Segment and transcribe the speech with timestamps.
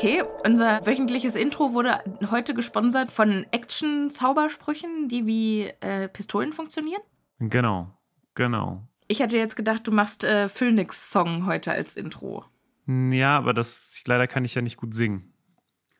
[0.00, 1.98] Okay, unser wöchentliches Intro wurde
[2.30, 7.02] heute gesponsert von Action-Zaubersprüchen, die wie äh, Pistolen funktionieren.
[7.38, 7.92] Genau,
[8.34, 8.88] genau.
[9.08, 12.46] Ich hatte jetzt gedacht, du machst äh, Phoenix-Song heute als Intro.
[12.86, 15.34] Ja, aber das leider kann ich ja nicht gut singen.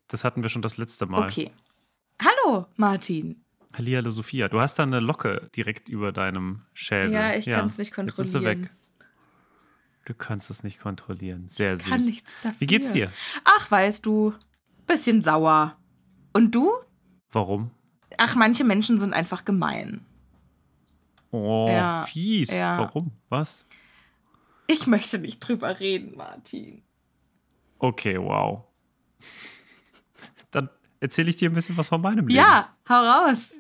[0.09, 1.25] Das hatten wir schon das letzte Mal.
[1.25, 1.51] Okay.
[2.23, 3.45] Hallo, Martin.
[3.75, 7.13] Hallihallo Sophia, du hast da eine Locke direkt über deinem Schädel.
[7.13, 8.63] Ja, ich kann's nicht Jetzt ist sie kontrollieren.
[8.63, 8.71] weg.
[10.11, 11.47] Du kannst es nicht kontrollieren.
[11.49, 11.87] Sehr süß.
[11.89, 12.61] Kann nichts dafür.
[12.61, 13.13] Wie geht's dir?
[13.45, 14.35] Ach, weißt du,
[14.85, 15.77] bisschen sauer.
[16.33, 16.73] Und du?
[17.31, 17.71] Warum?
[18.19, 20.05] Ach, manche Menschen sind einfach gemein.
[21.31, 22.51] Oh, Ja, fies.
[22.51, 22.77] ja.
[22.81, 23.13] Warum?
[23.29, 23.65] Was?
[24.67, 26.83] Ich möchte nicht drüber reden, Martin.
[27.79, 28.65] Okay, wow.
[30.51, 32.31] Dann erzähle ich dir ein bisschen was von meinem Leben.
[32.41, 32.95] Ja, hau
[33.29, 33.53] raus.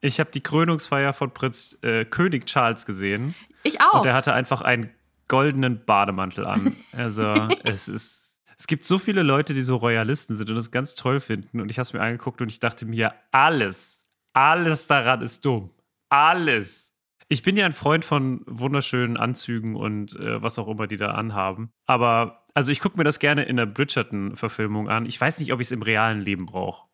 [0.00, 3.34] Ich habe die Krönungsfeier von Prinz äh, König Charles gesehen
[3.64, 3.94] Ich auch.
[3.94, 4.90] und er hatte einfach einen
[5.32, 6.76] goldenen Bademantel an.
[6.92, 7.32] Also
[7.64, 11.20] es ist, es gibt so viele Leute, die so Royalisten sind und das ganz toll
[11.20, 15.44] finden und ich habe es mir angeguckt und ich dachte mir, alles, Alles daran ist
[15.44, 15.70] dumm.
[16.08, 16.94] Alles.
[17.28, 21.12] Ich bin ja ein Freund von wunderschönen Anzügen und äh, was auch immer die da
[21.12, 21.72] anhaben.
[21.86, 25.06] Aber, also ich gucke mir das gerne in der Bridgerton-Verfilmung an.
[25.06, 26.88] Ich weiß nicht, ob ich es im realen Leben brauche.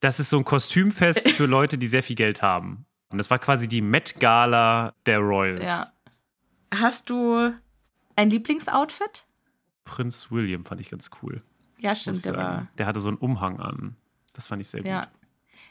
[0.00, 2.86] Das ist so ein Kostümfest für Leute, die sehr viel Geld haben.
[3.10, 5.62] Und das war quasi die Met-Gala der Royals.
[5.62, 5.86] Ja.
[6.74, 7.52] Hast du
[8.16, 9.24] ein Lieblingsoutfit?
[9.84, 11.42] Prinz William fand ich ganz cool.
[11.78, 12.68] Ja, stimmt, der war.
[12.76, 13.96] Der hatte so einen Umhang an.
[14.32, 15.00] Das fand ich sehr Ja.
[15.00, 15.08] gut.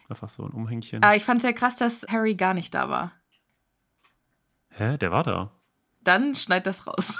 [0.09, 1.03] Einfach so ein Umhängchen.
[1.03, 3.11] Aber ich fand es sehr krass, dass Harry gar nicht da war.
[4.69, 4.97] Hä?
[4.97, 5.51] Der war da.
[6.01, 7.19] Dann schneid das raus.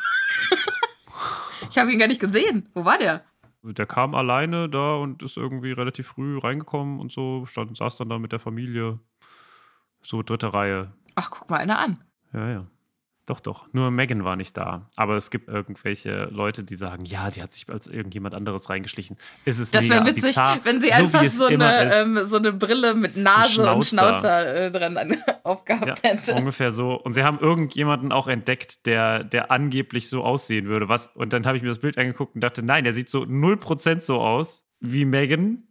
[1.70, 2.70] ich habe ihn gar nicht gesehen.
[2.74, 3.24] Wo war der?
[3.64, 8.08] Der kam alleine da und ist irgendwie relativ früh reingekommen und so, stand, saß dann
[8.10, 9.00] da mit der Familie.
[10.02, 10.94] So dritte Reihe.
[11.16, 12.04] Ach, guck mal einer an.
[12.34, 12.68] Ja, ja.
[13.28, 13.68] Doch, doch.
[13.74, 14.90] Nur Megan war nicht da.
[14.96, 19.18] Aber es gibt irgendwelche Leute, die sagen, ja, die hat sich als irgendjemand anderes reingeschlichen.
[19.44, 22.22] Es ist Das mega wäre witzig, bizarr, wenn sie so einfach es so, eine, ähm,
[22.28, 24.22] so eine Brille mit Nase und Schnauzer.
[24.22, 26.36] Schnauzer äh, dran an, aufgehabt Ja, hätte.
[26.36, 26.94] ungefähr so.
[26.94, 30.88] Und sie haben irgendjemanden auch entdeckt, der, der angeblich so aussehen würde.
[30.88, 33.24] Was, und dann habe ich mir das Bild angeguckt und dachte, nein, der sieht so
[33.24, 35.67] 0% so aus wie Megan.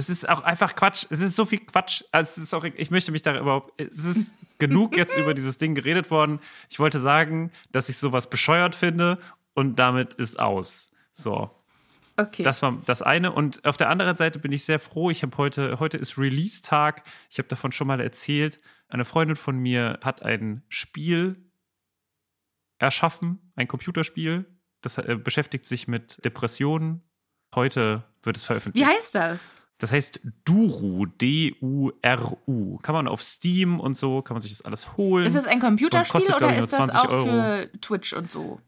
[0.00, 1.04] Es ist auch einfach Quatsch.
[1.10, 2.04] Es ist so viel Quatsch.
[2.10, 3.78] Also es ist auch, ich möchte mich da überhaupt.
[3.78, 6.40] Es ist genug jetzt über dieses Ding geredet worden.
[6.70, 9.18] Ich wollte sagen, dass ich sowas bescheuert finde
[9.52, 10.90] und damit ist aus.
[11.12, 11.50] So.
[12.16, 12.42] Okay.
[12.42, 13.30] Das war das eine.
[13.32, 15.10] Und auf der anderen Seite bin ich sehr froh.
[15.10, 17.02] Ich habe heute, heute ist Release-Tag.
[17.28, 18.58] Ich habe davon schon mal erzählt.
[18.88, 21.44] Eine Freundin von mir hat ein Spiel
[22.78, 24.46] erschaffen, ein Computerspiel.
[24.80, 27.02] Das äh, beschäftigt sich mit Depressionen.
[27.54, 28.88] Heute wird es veröffentlicht.
[28.88, 29.59] Wie heißt das?
[29.80, 32.78] Das heißt Duru, D-U-R-U.
[32.82, 35.26] Kann man auf Steam und so, kann man sich das alles holen.
[35.26, 37.24] Ist das ein Computerspiel kostet, oder ich, ist nur das 20 auch Euro.
[37.26, 38.60] für Twitch und so?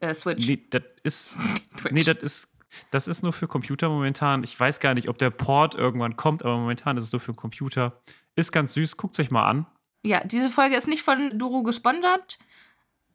[0.00, 0.46] Äh, Switch.
[0.46, 1.38] Nee, das ist,
[1.90, 2.48] nee, das ist,
[2.90, 4.44] das ist nur für Computer momentan.
[4.44, 7.32] Ich weiß gar nicht, ob der Port irgendwann kommt, aber momentan ist es nur für
[7.32, 7.98] Computer.
[8.36, 9.66] Ist ganz süß, guckt euch mal an.
[10.02, 12.38] Ja, diese Folge ist nicht von Duro gesponsert,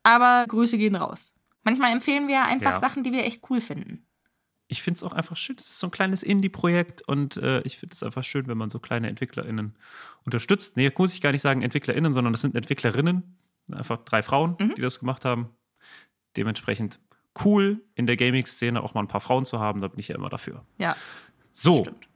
[0.01, 1.31] aber Grüße gehen raus.
[1.63, 2.79] Manchmal empfehlen wir einfach Ja.
[2.79, 4.05] Sachen, die wir echt cool finden.
[4.67, 5.55] Ich finde es auch einfach schön.
[5.59, 8.69] Es ist so ein kleines Indie-Projekt und äh, ich finde es einfach schön, wenn man
[8.71, 9.75] so kleine EntwicklerInnen
[10.25, 10.75] unterstützt.
[10.75, 13.37] Nee, muss ich gar nicht sagen EntwicklerInnen, sondern das sind EntwicklerInnen.
[13.71, 14.73] Einfach drei Frauen, Mhm.
[14.75, 15.49] die das gemacht haben.
[16.37, 16.99] Dementsprechend
[17.43, 19.81] cool, in der Gaming-Szene auch mal ein paar Frauen zu haben.
[19.81, 20.65] Da bin ich ja immer dafür.
[20.77, 20.95] Ja,
[21.51, 22.07] So, stimmt.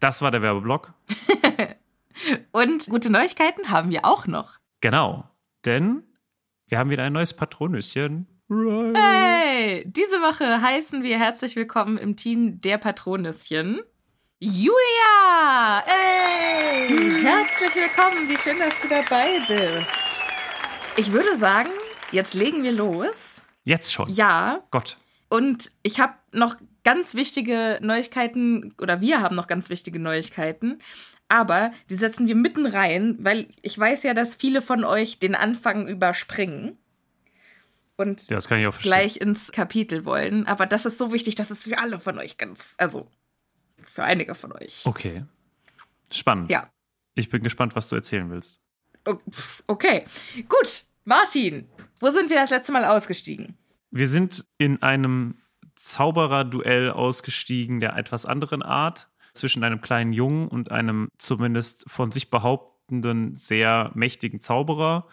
[0.00, 0.92] das war der Werbeblock.
[2.52, 4.58] Und gute Neuigkeiten haben wir auch noch.
[4.80, 5.28] Genau,
[5.64, 6.02] denn
[6.68, 8.26] wir haben wieder ein neues Patronüschen.
[8.48, 8.96] Right.
[8.96, 13.80] Hey, diese Woche heißen wir herzlich willkommen im Team der Patronüschen.
[14.38, 15.82] Julia!
[15.84, 16.86] Hey!
[17.22, 20.22] Herzlich willkommen, wie schön, dass du dabei bist.
[20.96, 21.70] Ich würde sagen,
[22.12, 23.14] jetzt legen wir los.
[23.64, 24.08] Jetzt schon.
[24.10, 24.96] Ja, Gott.
[25.28, 26.54] und ich habe noch
[26.84, 30.78] ganz wichtige Neuigkeiten, oder wir haben noch ganz wichtige Neuigkeiten,
[31.28, 35.34] aber die setzen wir mitten rein, weil ich weiß ja, dass viele von euch den
[35.34, 36.78] Anfang überspringen
[37.96, 38.90] und Ja, das kann ich auch verstehen.
[38.90, 40.46] gleich ins Kapitel wollen.
[40.46, 43.08] Aber das ist so wichtig, dass es für alle von euch ganz, also
[43.84, 44.82] für einige von euch.
[44.84, 45.24] Okay.
[46.10, 46.50] Spannend.
[46.50, 46.70] Ja.
[47.14, 48.60] Ich bin gespannt, was du erzählen willst.
[49.66, 50.04] Okay,
[50.48, 50.84] gut.
[51.04, 51.68] Martin,
[52.00, 53.56] wo sind wir das letzte Mal ausgestiegen?
[53.90, 55.36] Wir sind in einem
[55.76, 62.30] Zauberer-Duell ausgestiegen der etwas anderen Art zwischen einem kleinen Jungen und einem zumindest von sich
[62.30, 65.06] behauptenden sehr mächtigen Zauberer.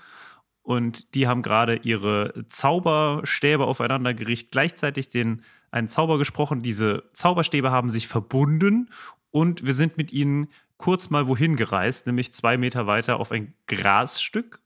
[0.63, 6.61] Und die haben gerade ihre Zauberstäbe aufeinander gerichtet, gleichzeitig den einen Zauber gesprochen.
[6.61, 8.89] Diese Zauberstäbe haben sich verbunden
[9.29, 13.53] und wir sind mit ihnen kurz mal wohin gereist, nämlich zwei Meter weiter auf ein
[13.67, 14.61] Grasstück.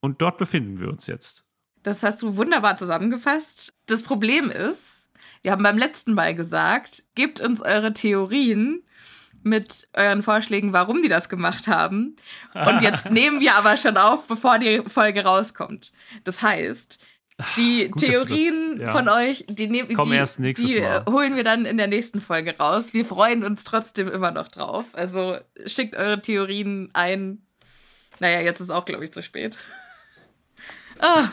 [0.00, 1.44] Und dort befinden wir uns jetzt.
[1.82, 3.74] Das hast du wunderbar zusammengefasst.
[3.86, 4.82] Das Problem ist,
[5.42, 8.82] wir haben beim letzten Mal gesagt, gebt uns eure Theorien
[9.44, 12.16] mit euren Vorschlägen, warum die das gemacht haben.
[12.54, 15.92] Und jetzt nehmen wir aber schon auf, bevor die Folge rauskommt.
[16.24, 16.98] Das heißt,
[17.56, 18.92] die Gut, du das- Theorien ja.
[18.92, 21.04] von euch, die, Kommen die, erst nächstes die Mal.
[21.06, 22.92] holen wir dann in der nächsten Folge raus.
[22.94, 24.86] Wir freuen uns trotzdem immer noch drauf.
[24.92, 27.42] Also schickt eure Theorien ein.
[28.20, 29.56] Naja, jetzt ist auch, glaube ich, zu spät.
[31.00, 31.28] Ah,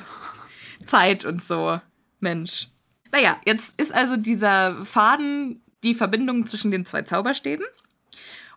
[0.86, 1.80] Zeit und so.
[2.20, 2.68] Mensch.
[3.12, 7.65] Naja, jetzt ist also dieser Faden die Verbindung zwischen den zwei Zauberstäben.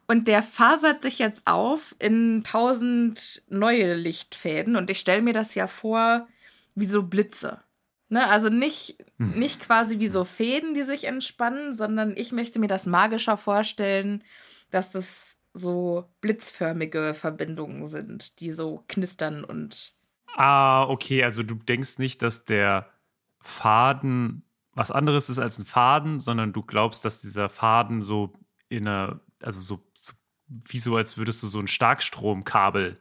[0.07, 4.77] Und der fasert sich jetzt auf in tausend neue Lichtfäden.
[4.77, 6.27] Und ich stelle mir das ja vor
[6.75, 7.61] wie so Blitze.
[8.09, 8.29] Ne?
[8.29, 12.87] Also nicht, nicht quasi wie so Fäden, die sich entspannen, sondern ich möchte mir das
[12.87, 14.23] magischer vorstellen,
[14.71, 19.95] dass das so blitzförmige Verbindungen sind, die so knistern und
[20.37, 22.91] Ah, okay, also du denkst nicht, dass der
[23.39, 24.43] Faden
[24.75, 28.33] was anderes ist als ein Faden, sondern du glaubst, dass dieser Faden so
[28.69, 30.13] in einer, also so, so
[30.49, 32.99] wie so, als würdest du so ein Starkstromkabel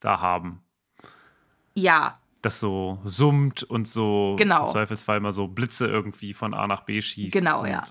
[0.00, 0.62] da haben.
[1.74, 4.66] Ja, Das so summt und so Genau.
[4.66, 7.32] im Zweifelsfall mal so Blitze irgendwie von A nach B schießt.
[7.32, 7.84] Genau, ja.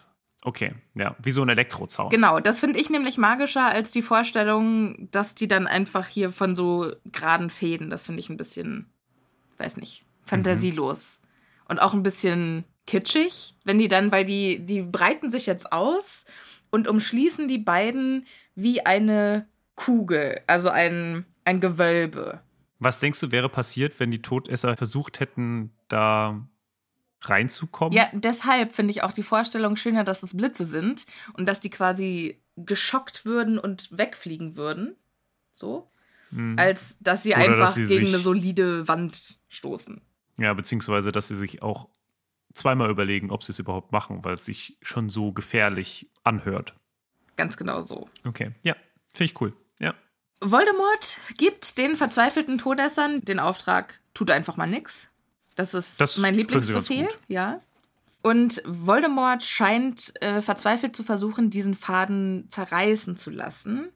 [0.43, 2.09] Okay, ja, wie so ein Elektrozaun.
[2.09, 2.39] genau.
[2.39, 6.93] Das finde ich nämlich magischer als die Vorstellung, dass die dann einfach hier von so
[7.05, 8.87] geraden Fäden, das finde ich ein bisschen,
[9.57, 11.19] weiß nicht, fantasielos.
[11.67, 16.25] Und auch ein bisschen kitschig, wenn die dann, weil die, die breiten sich jetzt aus
[16.75, 22.41] und umschließen die beiden wie eine Kugel, also ein, ein Gewölbe.
[22.79, 26.45] Was denkst du, wäre passiert, wenn die Todesser versucht hätten, da
[27.21, 27.93] reinzukommen?
[27.93, 31.69] Ja, deshalb finde ich auch die Vorstellung schöner, dass es Blitze sind und dass die
[31.69, 34.97] quasi geschockt würden und wegfliegen würden.
[35.53, 35.89] So.
[36.31, 36.57] Mhm.
[36.59, 40.01] Als dass sie Oder einfach dass sie gegen eine solide Wand stoßen.
[40.37, 41.87] Ja, beziehungsweise, dass sie sich auch
[42.53, 46.75] zweimal überlegen, ob sie es überhaupt machen, weil es sich schon so gefährlich anhört.
[47.37, 48.09] Ganz genau so.
[48.25, 48.75] Okay, ja,
[49.13, 49.53] finde ich cool.
[49.79, 49.93] Ja.
[50.41, 55.09] Voldemort gibt den verzweifelten Todessern den Auftrag, tut einfach mal nix.
[55.55, 57.61] Das ist Das mein Lieblingsbefehl, ja.
[58.21, 63.91] Und Voldemort scheint äh, verzweifelt zu versuchen, diesen Faden zerreißen zu lassen.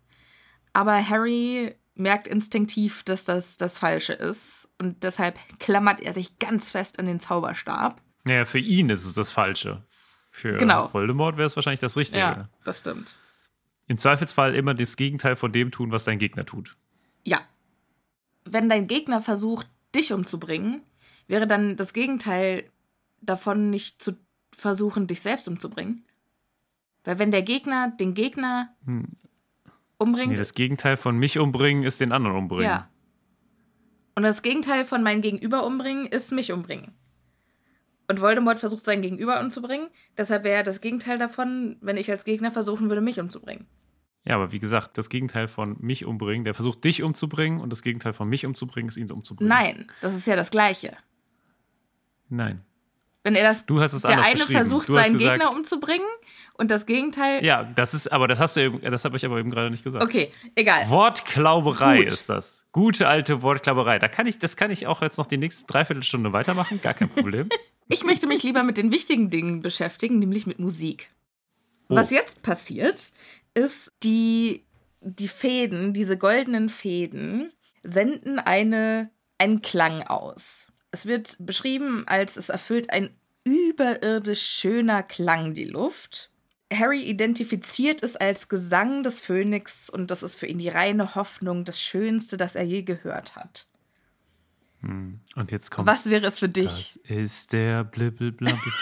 [0.71, 4.69] Aber Harry merkt instinktiv, dass das das Falsche ist.
[4.77, 8.01] Und deshalb klammert er sich ganz fest an den Zauberstab.
[8.23, 9.83] Naja, für ihn ist es das Falsche.
[10.39, 10.91] Für Genau.
[10.93, 12.19] Voldemort wäre es wahrscheinlich das Richtige.
[12.19, 13.19] Ja, das stimmt.
[13.87, 16.77] Im Zweifelsfall immer das Gegenteil von dem tun, was dein Gegner tut.
[17.25, 17.39] Ja.
[18.45, 20.81] Wenn dein Gegner versucht, dich umzubringen,
[21.27, 22.69] wäre dann das Gegenteil
[23.21, 24.13] davon nicht zu
[24.55, 26.03] versuchen, dich selbst umzubringen.
[27.03, 29.07] Weil wenn der Gegner den Gegner Hm.
[29.97, 32.65] umbringt, Nee, das Gegenteil von mich umbringen ist den anderen umbringen.
[32.65, 32.87] ja.
[34.15, 36.93] Und das Gegenteil von mein Gegenüber umbringen ist mich umbringen.
[38.09, 39.87] Und Voldemort versucht sein Gegenüber umzubringen.
[40.17, 43.67] Deshalb wäre das Gegenteil davon, wenn ich als Gegner versuchen würde, mich umzubringen.
[44.25, 47.81] Ja, aber wie gesagt, das Gegenteil von mich umbringen, der versucht dich umzubringen und das
[47.83, 49.47] Gegenteil von mich umzubringen ist ihn umzubringen.
[49.47, 50.97] Nein, das ist ja das Gleiche.
[52.29, 52.61] Nein.
[53.23, 56.07] Wenn er das, Du hast es der eine versucht, seinen gesagt- Gegner umzubringen
[56.53, 57.43] und das Gegenteil.
[57.45, 59.83] Ja, das ist, aber das hast du eben, das habe ich aber eben gerade nicht
[59.83, 60.03] gesagt.
[60.03, 60.89] Okay, egal.
[60.89, 62.07] Wortklauberei Gut.
[62.13, 62.65] ist das.
[62.71, 63.99] Gute alte Wortklauberei.
[63.99, 67.09] Da kann ich, das kann ich auch jetzt noch die nächste Dreiviertelstunde weitermachen, gar kein
[67.09, 67.49] Problem.
[67.91, 71.09] Ich möchte mich lieber mit den wichtigen Dingen beschäftigen, nämlich mit Musik.
[71.89, 71.95] Oh.
[71.95, 73.11] Was jetzt passiert,
[73.55, 74.63] ist, die,
[75.01, 80.67] die Fäden, diese goldenen Fäden, senden eine, einen Klang aus.
[80.91, 83.09] Es wird beschrieben, als es erfüllt ein
[83.43, 86.29] überirdisch schöner Klang die Luft.
[86.71, 91.65] Harry identifiziert es als Gesang des Phönix und das ist für ihn die reine Hoffnung,
[91.65, 93.68] das Schönste, das er je gehört hat.
[94.81, 95.87] Und jetzt kommt.
[95.87, 96.65] Was wäre es für dich?
[96.65, 98.59] Das ist der Blibbelblabbel.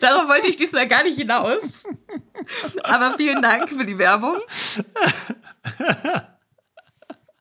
[0.00, 1.84] Darauf wollte ich diesmal gar nicht hinaus.
[2.82, 4.38] Aber vielen Dank für die Werbung.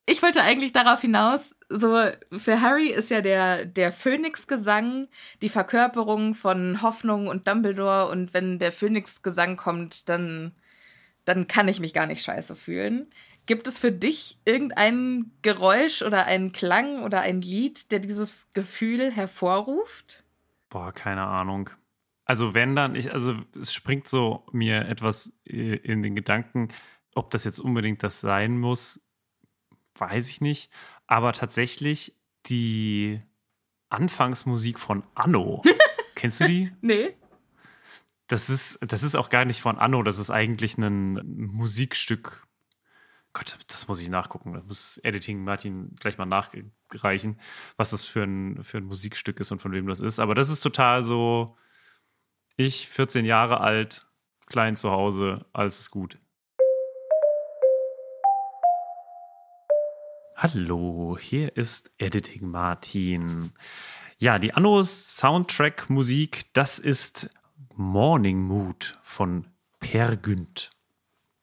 [0.06, 1.98] Ich wollte eigentlich darauf hinaus, so
[2.38, 5.08] für Harry ist ja der, der Phönix-Gesang
[5.42, 10.54] die Verkörperung von Hoffnung und Dumbledore und wenn der Phönix-Gesang kommt, dann,
[11.26, 13.08] dann kann ich mich gar nicht scheiße fühlen.
[13.46, 19.12] Gibt es für dich irgendein Geräusch oder einen Klang oder ein Lied, der dieses Gefühl
[19.12, 20.24] hervorruft?
[20.70, 21.70] Boah, keine Ahnung.
[22.26, 26.70] Also wenn dann, ich, also es springt so mir etwas äh, in den Gedanken,
[27.16, 29.02] ob das jetzt unbedingt das sein muss,
[29.96, 30.72] weiß ich nicht.
[31.06, 33.22] Aber tatsächlich die
[33.90, 35.62] Anfangsmusik von Anno.
[36.16, 36.72] Kennst du die?
[36.82, 37.14] Nee.
[38.28, 41.20] Das ist, das ist auch gar nicht von Anno, das ist eigentlich ein
[41.52, 42.43] Musikstück.
[43.34, 44.54] Gott, das muss ich nachgucken.
[44.54, 47.40] Das muss Editing Martin gleich mal nachreichen,
[47.78, 50.20] was das für ein, für ein Musikstück ist und von wem das ist.
[50.20, 51.58] Aber das ist total so,
[52.58, 54.06] ich, 14 Jahre alt,
[54.46, 56.20] klein zu Hause, alles ist gut.
[60.36, 63.54] Hallo, hier ist Editing Martin.
[64.20, 67.30] Ja, die Annos Soundtrack Musik, das ist
[67.76, 69.48] Morning Mood von
[69.80, 70.70] Per Günd.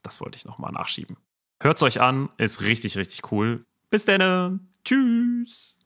[0.02, 1.16] Das wollte ich nochmal nachschieben.
[1.62, 3.64] Hört's euch an, ist richtig, richtig cool.
[3.90, 4.69] Bis dann.
[4.85, 5.76] Tschüss.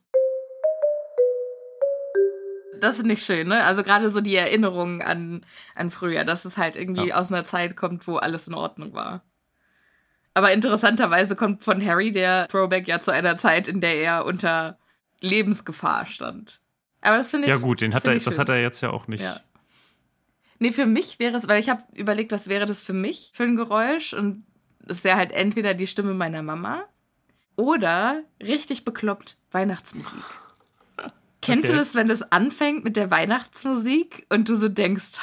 [2.79, 3.63] Das ist nicht schön, ne?
[3.63, 7.15] Also gerade so die Erinnerungen an, an früher, dass es halt irgendwie Ja.
[7.15, 9.23] aus einer Zeit kommt, wo alles in Ordnung war.
[10.33, 14.77] Aber interessanterweise kommt von Harry der Throwback ja zu einer Zeit, in der er unter
[15.21, 16.59] Lebensgefahr stand.
[17.01, 17.53] Aber das finde ich.
[17.53, 18.37] Ja gut, den hat er, das schön.
[18.37, 19.23] hat er jetzt ja auch nicht.
[19.23, 19.39] Ja.
[20.59, 23.43] Nee, für mich wäre es, weil ich habe überlegt, was wäre das für mich für
[23.43, 24.45] ein Geräusch und
[24.87, 26.83] es wäre halt entweder die Stimme meiner Mama
[27.55, 30.13] oder richtig bekloppt Weihnachtsmusik.
[31.41, 31.77] Kennst du Okay.
[31.77, 35.19] das, wenn das anfängt mit der Weihnachtsmusik und du so denkst,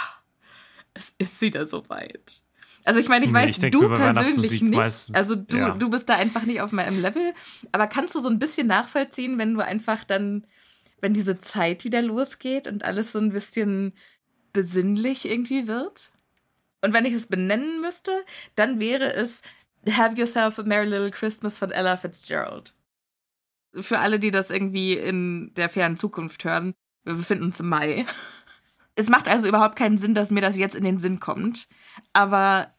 [0.95, 2.43] es ist wieder soweit?
[2.85, 4.75] Also ich meine, ich Nee, weiß, ich denke du persönlich nicht.
[4.75, 5.71] meistens, also du, ja.
[5.71, 7.33] du bist da einfach nicht auf meinem Level.
[7.71, 10.47] Aber kannst du so ein bisschen nachvollziehen, wenn du einfach dann,
[11.01, 13.93] wenn diese Zeit wieder losgeht und alles so ein bisschen
[14.53, 16.11] besinnlich irgendwie wird?
[16.83, 18.25] Und wenn ich es benennen müsste,
[18.57, 19.41] dann wäre es
[19.89, 22.75] Have Yourself a Merry Little Christmas von Ella Fitzgerald.
[23.75, 26.75] Für alle, die das irgendwie in der fernen Zukunft hören,
[27.05, 28.05] wir befinden uns im Mai.
[28.95, 31.67] Es macht also überhaupt keinen Sinn, dass mir das jetzt in den Sinn kommt.
[32.13, 32.71] Aber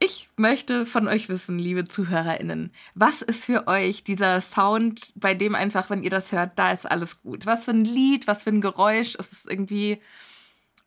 [0.00, 5.54] ich möchte von euch wissen, liebe ZuhörerInnen, was ist für euch dieser Sound, bei dem
[5.54, 7.46] einfach, wenn ihr das hört, da ist alles gut?
[7.46, 9.14] Was für ein Lied, was für ein Geräusch?
[9.14, 10.00] Ist es irgendwie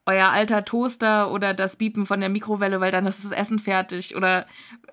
[0.05, 4.15] euer alter Toaster oder das Biepen von der Mikrowelle, weil dann ist das Essen fertig?
[4.15, 4.45] Oder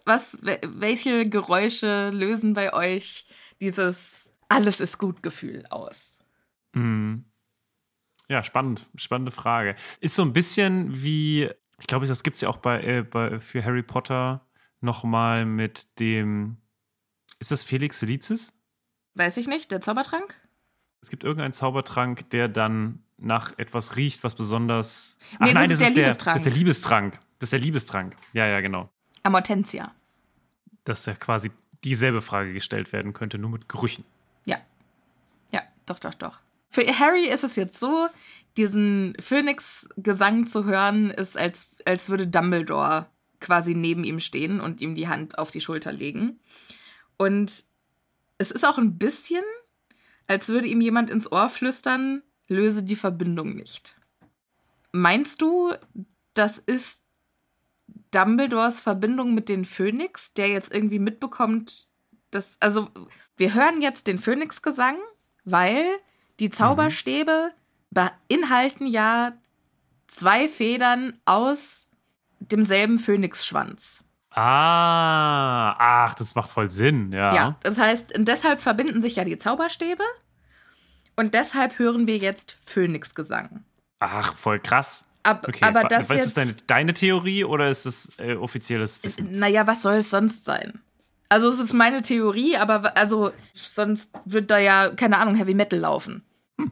[0.04, 3.26] was, wel- welche Geräusche lösen bei euch
[3.60, 6.16] dieses Alles ist gut Gefühl aus?
[6.72, 7.24] Mhm.
[8.28, 8.88] Ja, spannend.
[8.94, 9.74] Spannende Frage.
[10.00, 11.50] Ist so ein bisschen wie,
[11.80, 14.46] ich glaube, das gibt es ja auch bei, äh, bei, für Harry Potter
[14.80, 16.58] nochmal mit dem,
[17.40, 18.52] ist das Felix Felicis?
[19.14, 20.34] Weiß ich nicht, der Zaubertrank?
[21.02, 25.18] Es gibt irgendeinen Zaubertrank, der dann nach etwas riecht, was besonders.
[25.38, 26.34] Nee, das ist der Liebestrank.
[26.34, 27.14] Das ist der Liebestrank.
[27.38, 28.16] Das ist der Liebestrank.
[28.32, 28.90] Ja, ja, genau.
[29.22, 29.94] Amortensia.
[30.84, 31.50] Dass ja quasi
[31.84, 34.04] dieselbe Frage gestellt werden könnte, nur mit Gerüchen.
[34.44, 34.58] Ja.
[35.52, 36.40] Ja, doch, doch, doch.
[36.68, 38.08] Für Harry ist es jetzt so,
[38.56, 43.06] diesen Phönix-Gesang zu hören, ist, als, als würde Dumbledore
[43.40, 46.38] quasi neben ihm stehen und ihm die Hand auf die Schulter legen.
[47.16, 47.64] Und
[48.38, 49.42] es ist auch ein bisschen,
[50.26, 53.96] als würde ihm jemand ins Ohr flüstern, löse die Verbindung nicht.
[54.92, 55.72] Meinst du,
[56.34, 57.02] das ist
[58.10, 61.88] Dumbledores Verbindung mit den Phönix, der jetzt irgendwie mitbekommt,
[62.30, 62.88] dass, also
[63.36, 64.98] wir hören jetzt den Phönix-Gesang,
[65.44, 65.84] weil
[66.40, 67.52] die Zauberstäbe
[67.90, 69.32] beinhalten ja
[70.08, 71.88] zwei Federn aus
[72.40, 74.02] demselben Phönixschwanz.
[74.30, 77.34] Ah, ach, das macht voll Sinn, ja.
[77.34, 80.04] Ja, das heißt, deshalb verbinden sich ja die Zauberstäbe
[81.16, 83.64] und deshalb hören wir jetzt Phönix-Gesang.
[84.00, 85.04] Ach, voll krass.
[85.22, 89.38] Ab, Okay, aber das was ist deine, deine Theorie oder ist das äh, offizielles Wissen?
[89.38, 90.80] Naja, was soll es sonst sein?
[91.28, 95.78] Also es ist meine Theorie, aber also sonst wird da ja, keine Ahnung, Heavy Metal
[95.78, 96.24] laufen.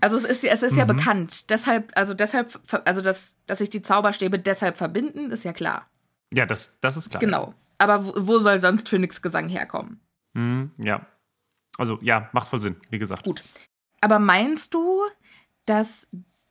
[0.00, 1.50] Also es ist, es ist ja bekannt.
[1.50, 5.86] Deshalb, also deshalb, also dass, dass sich die Zauberstäbe deshalb verbinden, ist ja klar.
[6.32, 7.20] Ja, das, das ist klar.
[7.20, 7.52] Genau.
[7.76, 10.00] Aber wo, wo soll sonst Phoenix Gesang herkommen?
[10.32, 11.06] Mhm, ja.
[11.80, 13.24] Also, ja, macht voll Sinn, wie gesagt.
[13.24, 13.42] Gut.
[14.02, 15.00] Aber meinst du,
[15.64, 16.06] dass,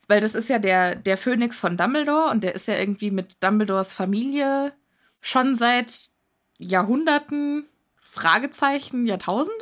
[0.08, 3.40] weil das ist ja der, der Phönix von Dumbledore und der ist ja irgendwie mit
[3.40, 4.72] Dumbledores Familie
[5.20, 6.10] schon seit
[6.58, 7.68] Jahrhunderten,
[8.02, 9.54] Fragezeichen, Jahrtausenden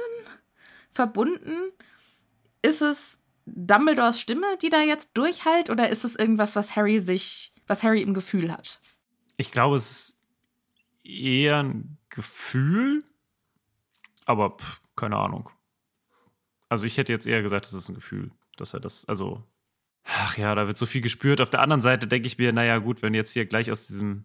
[0.90, 1.70] verbunden.
[2.62, 7.52] Ist es Dumbledores Stimme, die da jetzt durchhält, oder ist es irgendwas, was Harry sich,
[7.66, 8.80] was Harry im Gefühl hat?
[9.36, 10.18] Ich glaube, es ist
[11.04, 13.04] eher ein Gefühl,
[14.24, 15.50] aber pff, keine Ahnung.
[16.68, 19.42] Also, ich hätte jetzt eher gesagt, es ist ein Gefühl, dass er das, also,
[20.04, 21.40] ach ja, da wird so viel gespürt.
[21.40, 24.24] Auf der anderen Seite denke ich mir, naja, gut, wenn jetzt hier gleich aus diesem,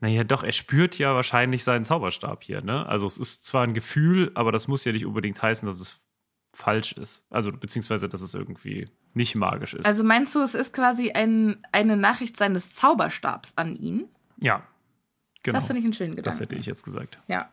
[0.00, 2.86] naja, doch, er spürt ja wahrscheinlich seinen Zauberstab hier, ne?
[2.86, 6.00] Also, es ist zwar ein Gefühl, aber das muss ja nicht unbedingt heißen, dass es
[6.52, 7.26] falsch ist.
[7.30, 9.86] Also, beziehungsweise, dass es irgendwie nicht magisch ist.
[9.86, 14.08] Also meinst du, es ist quasi ein, eine Nachricht seines Zauberstabs an ihn?
[14.38, 14.66] ja,
[15.42, 15.58] genau.
[15.58, 16.30] Das finde ich einen schönen Gedanken.
[16.30, 17.20] das hätte ich jetzt gesagt.
[17.28, 17.50] Ja.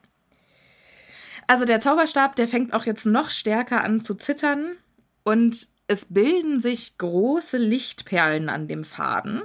[1.51, 4.77] Also der Zauberstab, der fängt auch jetzt noch stärker an zu zittern
[5.25, 9.41] und es bilden sich große Lichtperlen an dem Faden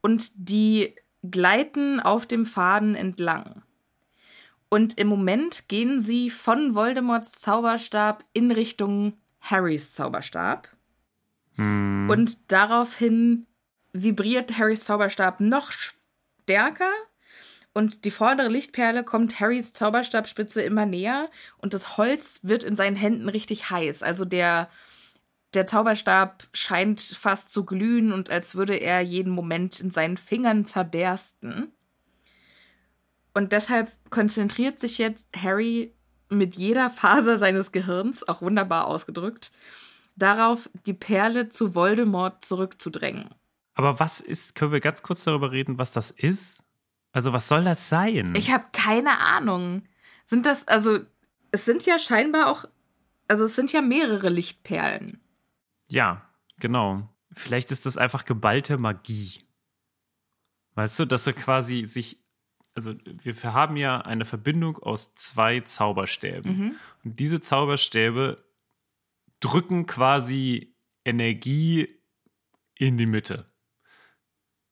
[0.00, 0.94] und die
[1.28, 3.64] gleiten auf dem Faden entlang.
[4.68, 10.68] Und im Moment gehen sie von Voldemorts Zauberstab in Richtung Harrys Zauberstab.
[11.56, 12.08] Hm.
[12.08, 13.48] Und daraufhin
[13.92, 16.92] vibriert Harrys Zauberstab noch stärker.
[17.78, 21.30] Und die vordere Lichtperle kommt Harrys Zauberstabspitze immer näher.
[21.58, 24.02] Und das Holz wird in seinen Händen richtig heiß.
[24.02, 24.68] Also der,
[25.54, 30.66] der Zauberstab scheint fast zu glühen und als würde er jeden Moment in seinen Fingern
[30.66, 31.72] zerbersten.
[33.32, 35.94] Und deshalb konzentriert sich jetzt Harry
[36.30, 39.52] mit jeder Faser seines Gehirns, auch wunderbar ausgedrückt,
[40.16, 43.28] darauf, die Perle zu Voldemort zurückzudrängen.
[43.74, 46.64] Aber was ist, können wir ganz kurz darüber reden, was das ist?
[47.12, 48.34] Also, was soll das sein?
[48.36, 49.82] Ich habe keine Ahnung.
[50.26, 51.00] Sind das, also,
[51.50, 52.64] es sind ja scheinbar auch,
[53.28, 55.20] also es sind ja mehrere Lichtperlen.
[55.88, 56.22] ja,
[56.58, 57.08] genau.
[57.32, 59.44] Vielleicht ist das einfach geballte Magie.
[60.74, 62.18] Weißt du, dass er quasi sich,
[62.74, 66.78] also wir haben ja eine Verbindung aus zwei Zauberstäben.
[67.04, 68.44] Und diese Zauberstäbe
[69.40, 72.00] drücken quasi Energie
[72.74, 73.46] in die Mitte.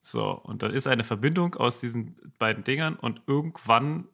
[0.07, 4.07] So, und dann ist eine Verbindung aus diesen beiden Dingern und irgendwann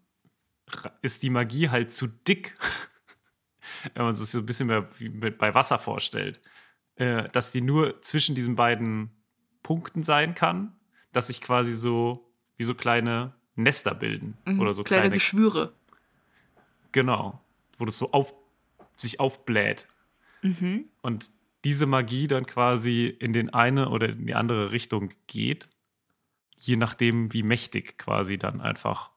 [1.02, 2.56] ist die Magie halt zu dick,
[3.94, 6.40] wenn man sich so ein bisschen mehr wie bei Wasser vorstellt,
[6.94, 9.10] äh, dass die nur zwischen diesen beiden
[9.62, 10.74] Punkten sein kann,
[11.12, 15.74] dass sich quasi so wie so kleine Nester bilden mhm, oder so kleine, kleine Geschwüre.
[16.92, 17.38] Genau,
[17.76, 18.32] wo das so auf,
[18.96, 19.88] sich aufbläht.
[20.40, 20.86] Mhm.
[21.02, 21.30] Und
[21.66, 25.68] diese Magie dann quasi in den eine oder in die andere Richtung geht,
[26.66, 29.10] je nachdem, wie mächtig quasi dann einfach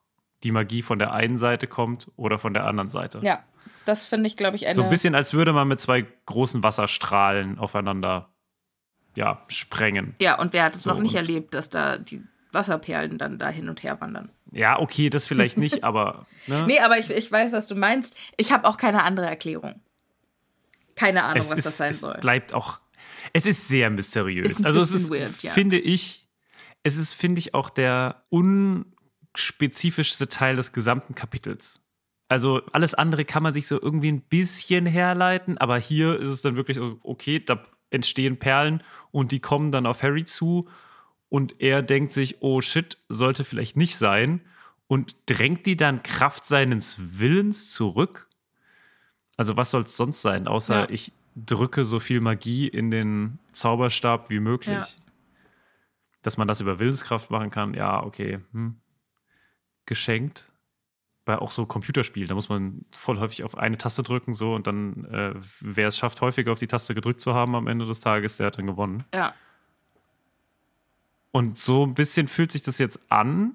[0.43, 3.19] die Magie von der einen Seite kommt oder von der anderen Seite.
[3.21, 3.43] Ja,
[3.85, 4.75] das finde ich, glaube ich, eine.
[4.75, 8.29] So ein bisschen, als würde man mit zwei großen Wasserstrahlen aufeinander
[9.15, 10.15] ja, sprengen.
[10.19, 13.49] Ja, und wer hat es so, noch nicht erlebt, dass da die Wasserperlen dann da
[13.49, 14.29] hin und her wandern?
[14.51, 16.25] Ja, okay, das vielleicht nicht, aber.
[16.47, 16.65] Ne?
[16.67, 18.15] Nee, aber ich, ich weiß, was du meinst.
[18.37, 19.81] Ich habe auch keine andere Erklärung.
[20.95, 22.17] Keine Ahnung, es was ist, das sein es soll.
[22.19, 22.79] Bleibt auch.
[23.33, 24.51] Es ist sehr mysteriös.
[24.51, 25.51] Ist also es ist, weird, ja.
[25.51, 26.24] finde ich,
[26.85, 31.81] es ist, finde ich, auch der unspezifischste Teil des gesamten Kapitels.
[32.27, 36.43] Also alles andere kann man sich so irgendwie ein bisschen herleiten, aber hier ist es
[36.43, 40.69] dann wirklich okay, da entstehen Perlen und die kommen dann auf Harry zu
[41.29, 44.41] und er denkt sich, oh shit, sollte vielleicht nicht sein
[44.85, 48.29] und drängt die dann Kraft seines Willens zurück.
[49.37, 50.89] Also was soll es sonst sein, außer ja.
[50.91, 54.75] ich drücke so viel Magie in den Zauberstab wie möglich.
[54.75, 55.04] Ja.
[56.25, 58.39] Dass man das über Willenskraft machen kann, ja, okay.
[58.51, 58.77] Hm.
[59.85, 60.49] Geschenkt.
[61.23, 64.65] Bei auch so Computerspielen, da muss man voll häufig auf eine Taste drücken, so und
[64.65, 67.99] dann, äh, wer es schafft, häufiger auf die Taste gedrückt zu haben am Ende des
[67.99, 69.03] Tages, der hat dann gewonnen.
[69.13, 69.33] Ja.
[71.31, 73.53] Und so ein bisschen fühlt sich das jetzt an,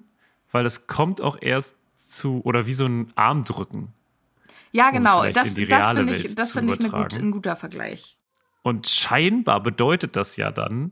[0.51, 3.93] weil das kommt auch erst zu, oder wie so ein Armdrücken.
[4.71, 5.23] Ja, genau.
[5.31, 8.17] Das, das finde ich, das find ich eine gut, ein guter Vergleich.
[8.61, 10.91] Und scheinbar bedeutet das ja dann,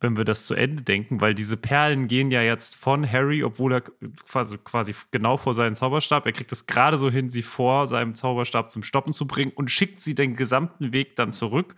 [0.00, 3.72] wenn wir das zu Ende denken, weil diese Perlen gehen ja jetzt von Harry, obwohl
[3.72, 3.80] er
[4.26, 8.14] quasi, quasi genau vor seinem Zauberstab, er kriegt es gerade so hin, sie vor seinem
[8.14, 11.74] Zauberstab zum Stoppen zu bringen und schickt sie den gesamten Weg dann zurück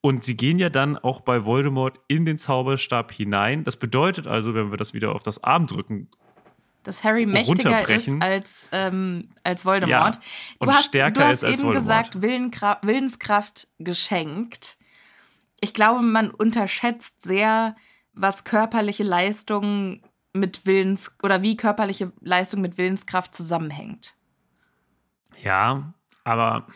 [0.00, 3.64] und sie gehen ja dann auch bei Voldemort in den Zauberstab hinein.
[3.64, 6.08] Das bedeutet also, wenn wir das wieder auf das Armdrücken
[6.82, 10.16] dass Harry mächtiger ist als, ähm, als Voldemort.
[10.16, 10.22] Ja,
[10.58, 11.86] und du hast, stärker du hast ist als eben Voldemort.
[11.86, 14.78] gesagt, Willenskraft, Willenskraft geschenkt.
[15.60, 17.76] Ich glaube, man unterschätzt sehr,
[18.12, 24.14] was körperliche Leistung mit Willens oder wie körperliche Leistung mit Willenskraft zusammenhängt.
[25.42, 25.94] Ja,
[26.24, 26.66] aber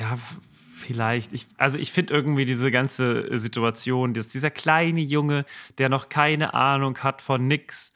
[0.00, 0.18] ja,
[0.84, 1.32] Vielleicht.
[1.32, 5.46] Ich, also ich finde irgendwie diese ganze Situation, dass dieser kleine Junge,
[5.78, 7.94] der noch keine Ahnung hat von nix,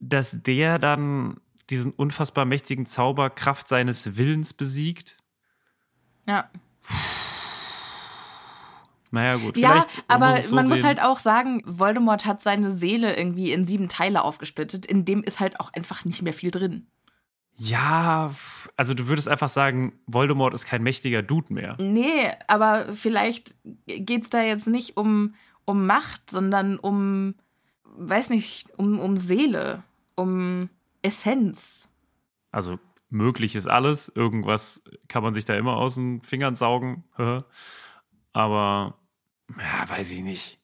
[0.00, 1.36] dass der dann
[1.70, 5.18] diesen unfassbar mächtigen Zauber Kraft seines Willens besiegt.
[6.26, 6.50] Ja.
[9.12, 9.56] Naja, gut.
[9.58, 10.76] Ja, aber so man sehen.
[10.76, 14.86] muss halt auch sagen, Voldemort hat seine Seele irgendwie in sieben Teile aufgesplittet.
[14.86, 16.86] In dem ist halt auch einfach nicht mehr viel drin.
[17.56, 18.32] Ja,
[18.76, 21.76] also du würdest einfach sagen, Voldemort ist kein mächtiger Dude mehr.
[21.78, 23.54] Nee, aber vielleicht
[23.86, 25.34] geht es da jetzt nicht um,
[25.66, 27.34] um Macht, sondern um,
[27.84, 29.82] weiß nicht, um, um Seele,
[30.14, 30.70] um
[31.02, 31.90] Essenz.
[32.50, 32.78] Also
[33.10, 34.10] möglich ist alles.
[34.14, 37.04] Irgendwas kann man sich da immer aus den Fingern saugen.
[38.32, 38.94] aber,
[39.58, 40.58] ja, weiß ich nicht.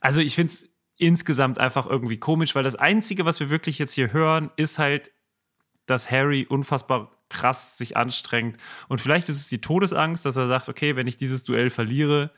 [0.00, 3.94] Also ich finde es insgesamt einfach irgendwie komisch, weil das Einzige, was wir wirklich jetzt
[3.94, 5.10] hier hören, ist halt
[5.88, 8.58] dass Harry unfassbar krass sich anstrengt.
[8.88, 12.30] Und vielleicht ist es die Todesangst, dass er sagt, okay, wenn ich dieses Duell verliere,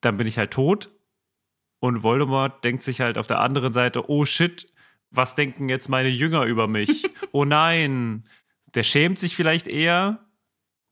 [0.00, 0.90] dann bin ich halt tot.
[1.78, 4.72] Und Voldemort denkt sich halt auf der anderen Seite, oh shit,
[5.10, 7.10] was denken jetzt meine Jünger über mich?
[7.32, 8.24] oh nein.
[8.74, 10.24] Der schämt sich vielleicht eher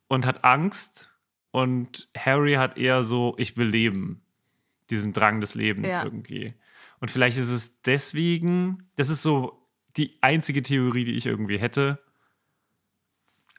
[0.09, 1.10] und hat Angst.
[1.51, 4.23] Und Harry hat eher so, ich will leben.
[4.91, 6.05] Diesen Drang des Lebens ja.
[6.05, 6.55] irgendwie.
[7.01, 11.99] Und vielleicht ist es deswegen, das ist so die einzige Theorie, die ich irgendwie hätte.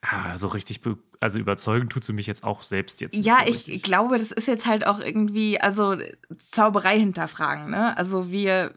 [0.02, 0.82] Ah, so richtig,
[1.20, 3.16] also überzeugen tut sie mich jetzt auch selbst jetzt.
[3.16, 3.84] Ja, so ich richtig.
[3.84, 5.96] glaube, das ist jetzt halt auch irgendwie, also
[6.40, 7.96] Zauberei hinterfragen, ne?
[7.98, 8.74] Also wir,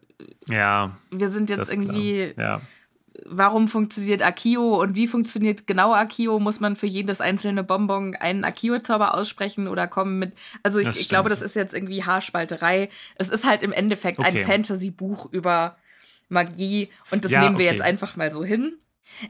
[0.47, 2.61] ja, wir sind jetzt irgendwie, ja.
[3.25, 6.39] Warum funktioniert Akio und wie funktioniert genau Akio?
[6.39, 11.09] Muss man für jedes einzelne Bonbon einen Akio-Zauber aussprechen oder kommen mit, also ich, ich,
[11.09, 12.89] glaube, das ist jetzt irgendwie Haarspalterei.
[13.17, 14.41] Es ist halt im Endeffekt okay.
[14.41, 15.77] ein Fantasy-Buch über
[16.29, 17.75] Magie und das ja, nehmen wir okay.
[17.75, 18.75] jetzt einfach mal so hin.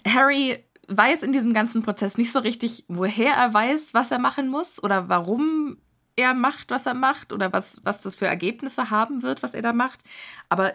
[0.06, 4.48] Harry weiß in diesem ganzen Prozess nicht so richtig, woher er weiß, was er machen
[4.48, 5.78] muss oder warum
[6.16, 9.62] er macht, was er macht oder was, was das für Ergebnisse haben wird, was er
[9.62, 10.00] da macht.
[10.48, 10.74] Aber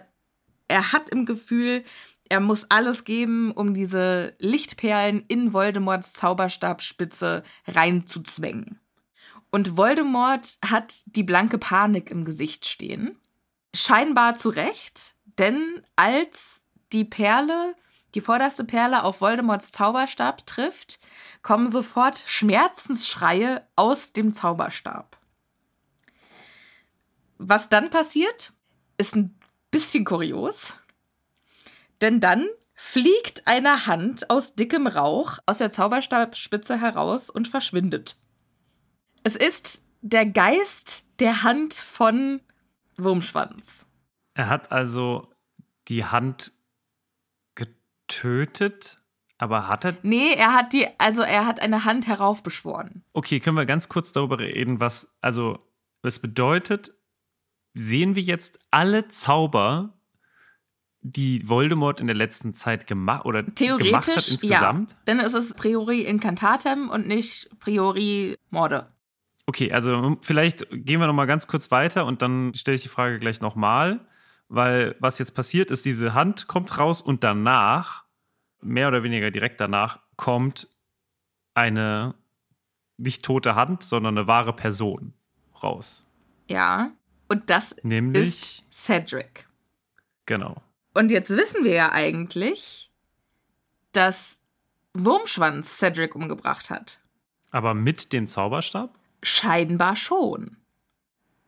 [0.68, 1.84] er hat im Gefühl,
[2.30, 8.80] er muss alles geben, um diese Lichtperlen in Voldemorts Zauberstabspitze reinzuzwängen.
[9.50, 13.18] Und Voldemort hat die blanke Panik im Gesicht stehen.
[13.74, 16.62] Scheinbar zu Recht, denn als
[16.92, 17.74] die Perle,
[18.14, 21.00] die vorderste Perle auf Voldemorts Zauberstab trifft,
[21.42, 25.18] kommen sofort Schmerzensschreie aus dem Zauberstab.
[27.38, 28.52] Was dann passiert,
[28.98, 29.36] ist ein
[29.72, 30.74] bisschen kurios.
[32.00, 38.16] Denn dann fliegt eine Hand aus dickem Rauch aus der Zauberstabspitze heraus und verschwindet.
[39.22, 42.40] Es ist der Geist der Hand von
[42.96, 43.86] Wurmschwanz.
[44.34, 45.28] Er hat also
[45.88, 46.52] die Hand
[47.54, 49.00] getötet,
[49.36, 49.96] aber hat er.
[50.02, 53.04] Nee, er hat die, also er hat eine Hand heraufbeschworen.
[53.12, 55.58] Okay, können wir ganz kurz darüber reden, was, also,
[56.02, 56.94] was bedeutet,
[57.74, 59.99] sehen wir jetzt alle Zauber,
[61.02, 64.90] die Voldemort in der letzten Zeit gemacht oder gemacht hat insgesamt?
[64.90, 68.88] Ja, denn es ist priori Incantatem und nicht priori Morde.
[69.46, 72.88] Okay, also vielleicht gehen wir noch mal ganz kurz weiter und dann stelle ich die
[72.88, 74.00] Frage gleich nochmal,
[74.48, 78.04] weil was jetzt passiert ist, diese Hand kommt raus und danach,
[78.60, 80.68] mehr oder weniger direkt danach, kommt
[81.54, 82.14] eine
[82.98, 85.14] nicht tote Hand, sondern eine wahre Person
[85.62, 86.06] raus.
[86.48, 86.92] Ja,
[87.28, 89.48] und das Nämlich, ist Cedric.
[90.26, 90.62] Genau.
[90.94, 92.90] Und jetzt wissen wir ja eigentlich,
[93.92, 94.40] dass
[94.94, 97.00] Wurmschwanz Cedric umgebracht hat.
[97.50, 98.98] Aber mit dem Zauberstab?
[99.22, 100.56] Scheinbar schon.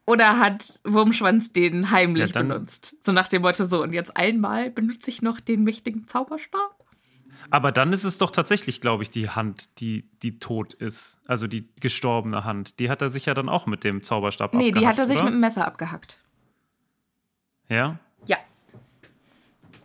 [0.05, 2.97] Oder hat Wurmschwanz den heimlich ja, benutzt?
[3.01, 6.83] So nach dem Motto so, und jetzt einmal benutze ich noch den mächtigen Zauberstab?
[7.51, 11.19] Aber dann ist es doch tatsächlich, glaube ich, die Hand, die, die tot ist.
[11.27, 12.79] Also die gestorbene Hand.
[12.79, 14.75] Die hat er sich ja dann auch mit dem Zauberstab nee, abgehackt.
[14.75, 15.25] Nee, die hat er sich oder?
[15.25, 16.19] mit dem Messer abgehackt.
[17.69, 17.99] Ja?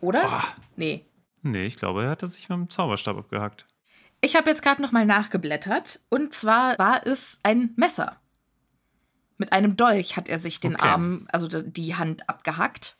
[0.00, 0.24] Oder?
[0.26, 0.62] Oh.
[0.76, 1.06] Nee.
[1.42, 3.66] Nee, ich glaube, er hat er sich mit dem Zauberstab abgehackt.
[4.20, 6.00] Ich habe jetzt gerade nochmal nachgeblättert.
[6.08, 8.20] Und zwar war es ein Messer.
[9.36, 10.88] Mit einem Dolch hat er sich den okay.
[10.88, 12.96] Arm, also die Hand abgehackt.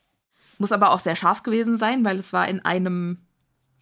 [0.58, 3.26] Muss aber auch sehr scharf gewesen sein, weil es war in einem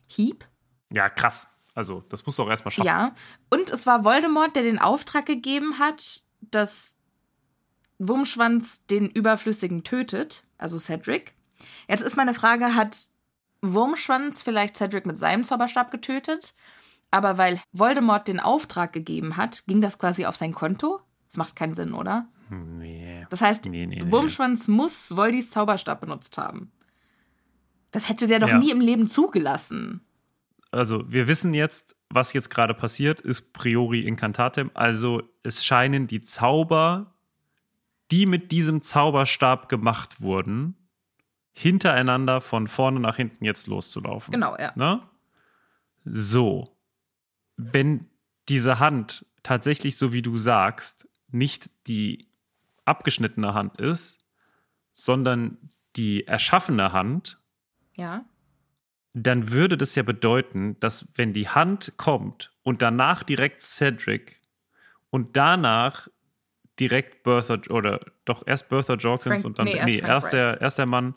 [0.07, 0.47] Hieb.
[0.93, 1.49] Ja, krass.
[1.75, 2.87] Also, das musst du auch erstmal schaffen.
[2.87, 3.15] Ja,
[3.51, 6.95] und es war Voldemort, der den Auftrag gegeben hat, dass
[7.99, 11.35] Wurmschwanz den Überflüssigen tötet, also Cedric.
[11.89, 13.09] Jetzt ist meine Frage, hat
[13.63, 16.55] Wurmschwanz vielleicht Cedric mit seinem Zauberstab getötet?
[17.11, 21.01] Aber weil Voldemort den Auftrag gegeben hat, ging das quasi auf sein Konto?
[21.29, 22.29] Das macht keinen Sinn, oder?
[22.51, 23.27] Nee.
[23.31, 24.11] Das heißt, nee, nee, nee.
[24.11, 26.73] Wurmschwanz muss Voldis Zauberstab benutzt haben.
[27.91, 28.59] Das hätte der doch ja.
[28.59, 30.07] nie im Leben zugelassen
[30.77, 34.71] also wir wissen jetzt, was jetzt gerade passiert, ist priori incantatem.
[34.75, 37.15] Also es scheinen die Zauber,
[38.11, 40.77] die mit diesem Zauberstab gemacht wurden,
[41.57, 44.33] hintereinander von vorne nach hinten jetzt loszulaufen.
[44.33, 44.73] Genau, ja.
[44.77, 45.03] Ne?
[46.05, 46.77] So.
[47.57, 48.07] Wenn
[48.49, 52.29] diese Hand tatsächlich, so wie du sagst, nicht die
[52.85, 54.21] abgeschnittene Hand ist,
[54.93, 55.57] sondern
[55.97, 57.41] die erschaffene Hand,
[57.97, 58.25] ja
[59.19, 64.43] dann würde das ja bedeuten, dass wenn die Hand kommt und danach direkt Cedric
[65.09, 66.09] und danach
[66.79, 70.61] direkt Bertha oder doch erst Bertha Jorkins Frank, und dann nee, erst, nee, erst der,
[70.61, 71.15] erst der Mann,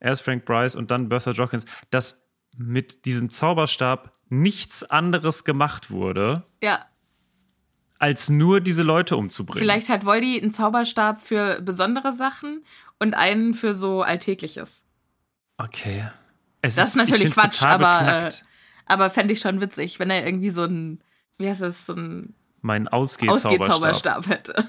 [0.00, 2.22] erst Frank Bryce und dann Bertha Jorkins, dass
[2.56, 6.44] mit diesem Zauberstab nichts anderes gemacht wurde.
[6.62, 6.86] Ja.
[7.98, 9.60] Als nur diese Leute umzubringen.
[9.60, 12.64] Vielleicht hat Voldy einen Zauberstab für besondere Sachen
[12.98, 14.84] und einen für so Alltägliches.
[15.56, 16.08] Okay.
[16.60, 18.30] Es das ist, natürlich Quatsch, aber, äh,
[18.86, 21.00] aber fände ich schon witzig, wenn er irgendwie so ein,
[21.38, 24.68] wie heißt das, so ein mein Ausgehzauberstab hätte.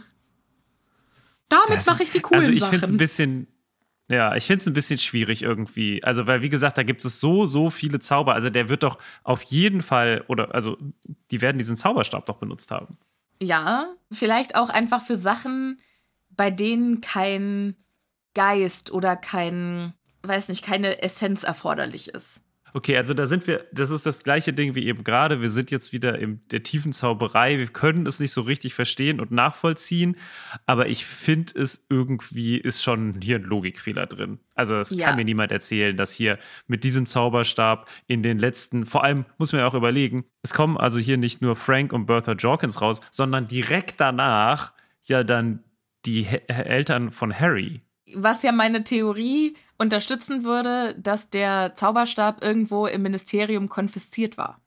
[1.49, 3.47] Damit mache ich die coolen Also ich finde es ein bisschen,
[4.09, 6.03] ja, ich finde es ein bisschen schwierig irgendwie.
[6.03, 8.33] Also, weil, wie gesagt, da gibt es so, so viele Zauber.
[8.33, 10.77] Also, der wird doch auf jeden Fall, oder, also,
[11.31, 12.97] die werden diesen Zauberstab doch benutzt haben.
[13.41, 15.79] Ja, vielleicht auch einfach für Sachen,
[16.29, 17.75] bei denen kein
[18.33, 19.93] Geist oder kein
[20.23, 22.41] weiß nicht, keine Essenz erforderlich ist.
[22.73, 25.41] Okay, also da sind wir, das ist das gleiche Ding wie eben gerade.
[25.41, 27.57] Wir sind jetzt wieder in der tiefen Zauberei.
[27.57, 30.15] Wir können es nicht so richtig verstehen und nachvollziehen,
[30.65, 34.39] aber ich finde es irgendwie ist schon hier ein Logikfehler drin.
[34.55, 35.07] Also es ja.
[35.07, 39.51] kann mir niemand erzählen, dass hier mit diesem Zauberstab in den letzten, vor allem muss
[39.51, 43.01] man ja auch überlegen, es kommen also hier nicht nur Frank und Bertha Jorkins raus,
[43.11, 45.63] sondern direkt danach ja dann
[46.05, 47.81] die Eltern von Harry.
[48.15, 54.61] Was ja meine Theorie unterstützen würde, dass der Zauberstab irgendwo im Ministerium konfisziert war.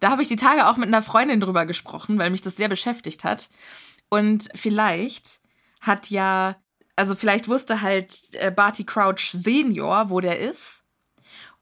[0.00, 2.68] Da habe ich die Tage auch mit einer Freundin drüber gesprochen, weil mich das sehr
[2.68, 3.50] beschäftigt hat.
[4.08, 5.40] Und vielleicht
[5.80, 6.56] hat ja,
[6.96, 10.84] also vielleicht wusste halt äh, Barty Crouch Senior, wo der ist.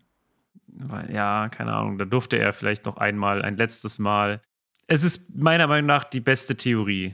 [1.11, 4.41] Ja, keine Ahnung, da durfte er vielleicht noch einmal, ein letztes Mal.
[4.87, 7.13] Es ist meiner Meinung nach die beste Theorie.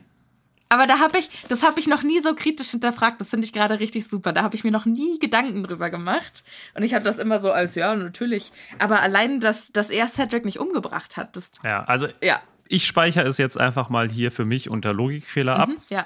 [0.69, 3.21] Aber da habe ich, das habe ich noch nie so kritisch hinterfragt.
[3.21, 4.33] Das finde ich gerade richtig super.
[4.33, 6.43] Da habe ich mir noch nie Gedanken drüber gemacht.
[6.75, 8.51] Und ich habe das immer so als, ja, natürlich.
[8.79, 12.41] Aber allein, dass, dass er Cedric nicht umgebracht hat, das, Ja, also ja.
[12.67, 15.69] ich speichere es jetzt einfach mal hier für mich unter Logikfehler ab.
[15.69, 16.05] Mhm, ja.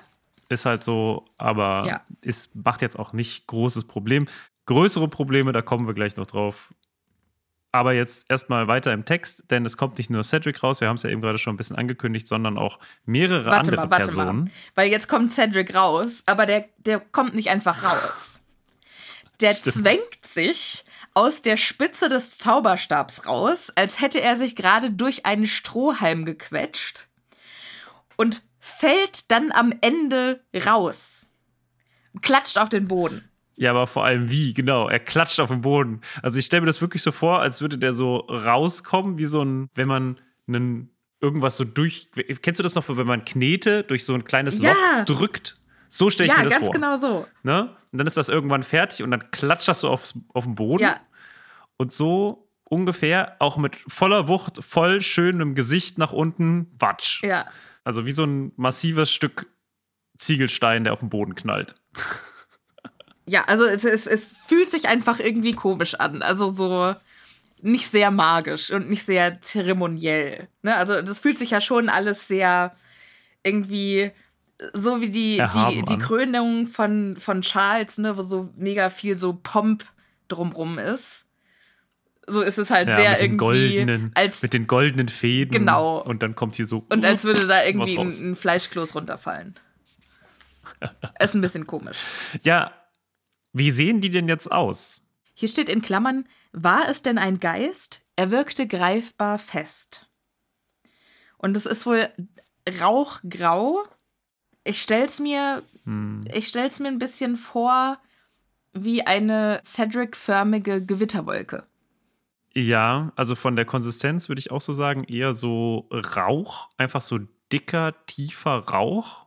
[0.50, 2.02] Ist halt so, aber Ja.
[2.24, 4.28] es macht jetzt auch nicht großes Problem.
[4.67, 6.74] Größere Probleme, da kommen wir gleich noch drauf.
[7.74, 10.98] Aber jetzt erstmal weiter im Text, denn es kommt nicht nur Cedric raus, wir haben
[10.98, 14.08] es ja eben gerade schon ein bisschen angekündigt, sondern auch mehrere Warte andere mal, warte
[14.10, 14.44] Personen.
[14.44, 14.52] mal.
[14.76, 18.42] Weil jetzt kommt Cedric raus, aber der, der kommt nicht einfach raus.
[19.40, 19.76] Der Stimmt.
[19.78, 25.48] zwängt sich aus der Spitze des Zauberstabs raus, als hätte er sich gerade durch einen
[25.48, 27.08] Strohhalm gequetscht
[28.18, 31.26] und fällt dann am Ende raus.
[32.22, 33.31] Klatscht auf den Boden.
[33.62, 34.89] Ja, aber vor allem wie, genau.
[34.89, 36.02] Er klatscht auf den Boden.
[36.24, 39.43] Also ich stelle mir das wirklich so vor, als würde der so rauskommen, wie so
[39.43, 40.89] ein, wenn man einen
[41.21, 42.10] irgendwas so durch.
[42.41, 44.71] Kennst du das noch, wenn man Knete durch so ein kleines Ja.
[44.74, 45.58] Loch drückt?
[45.89, 46.74] So stelle ich Ja, mir das ganz vor.
[46.74, 47.28] genau so.
[47.43, 47.76] Ne?
[47.91, 50.82] Und dann ist das irgendwann fertig und dann klatscht das so aufs, auf den Boden.
[50.84, 51.00] Ja,
[51.78, 57.21] Und so ungefähr auch mit voller Wucht, voll schönem Gesicht nach unten, watsch.
[57.24, 57.45] ja.
[57.84, 59.45] Also wie so ein massives Stück
[60.17, 61.76] Ziegelstein, der auf den Boden knallt.
[63.32, 66.22] Ja, also es, es, es fühlt sich einfach irgendwie komisch an.
[66.22, 66.94] Also so
[67.62, 70.50] nicht sehr magisch und nicht sehr zeremoniell.
[70.63, 70.76] Ne?
[70.76, 72.76] Also das fühlt sich ja schon alles sehr
[73.41, 74.12] irgendwie
[74.74, 75.98] so wie die, die, Erhaben die.
[75.98, 79.86] Krönung von, von Charles, ne, wo so mega viel so Pomp
[80.28, 81.26] drumrum ist.
[82.28, 85.54] So ist es halt Ja, sehr mit den irgendwie goldenen, als mit den goldenen Fäden.
[85.54, 86.02] Genau.
[86.02, 86.86] Und dann kommt hier so.
[86.89, 89.56] und als würde da irgendwie ein, ein Fleischkloß runterfallen.
[91.24, 91.98] ist ein bisschen komisch.
[92.44, 92.74] Ja,
[93.54, 95.02] wie sehen die denn jetzt aus?
[95.34, 98.02] Hier steht in Klammern, war es denn ein Geist?
[98.16, 100.08] Er wirkte greifbar fest.
[101.38, 102.10] Und es ist wohl
[102.80, 103.84] rauchgrau.
[104.64, 106.24] Ich stell's mir, Hm.
[106.34, 107.98] ich stell's mir ein bisschen vor
[108.74, 111.66] wie eine Cedric-förmige Gewitterwolke.
[112.54, 117.20] Ja, also von der Konsistenz würde ich auch so sagen, eher so Rauch, einfach so
[117.52, 119.26] dicker, tiefer Rauch.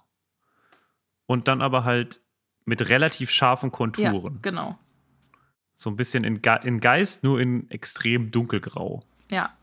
[1.27, 2.21] Und dann aber halt
[2.65, 4.39] mit relativ scharfen Ja, Konturen.
[4.43, 4.79] genau.
[5.75, 9.03] So ein bisschen in, Ge in Geist, nur in extrem dunkelgrau.
[9.31, 9.57] Ja.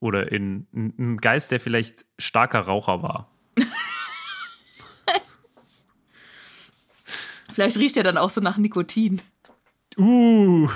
[0.00, 3.30] Oder in in- ein Geist, der vielleicht starker Raucher war.
[7.52, 9.20] Vielleicht riecht er dann auch so nach Nikotin.
[9.98, 10.70] Uh,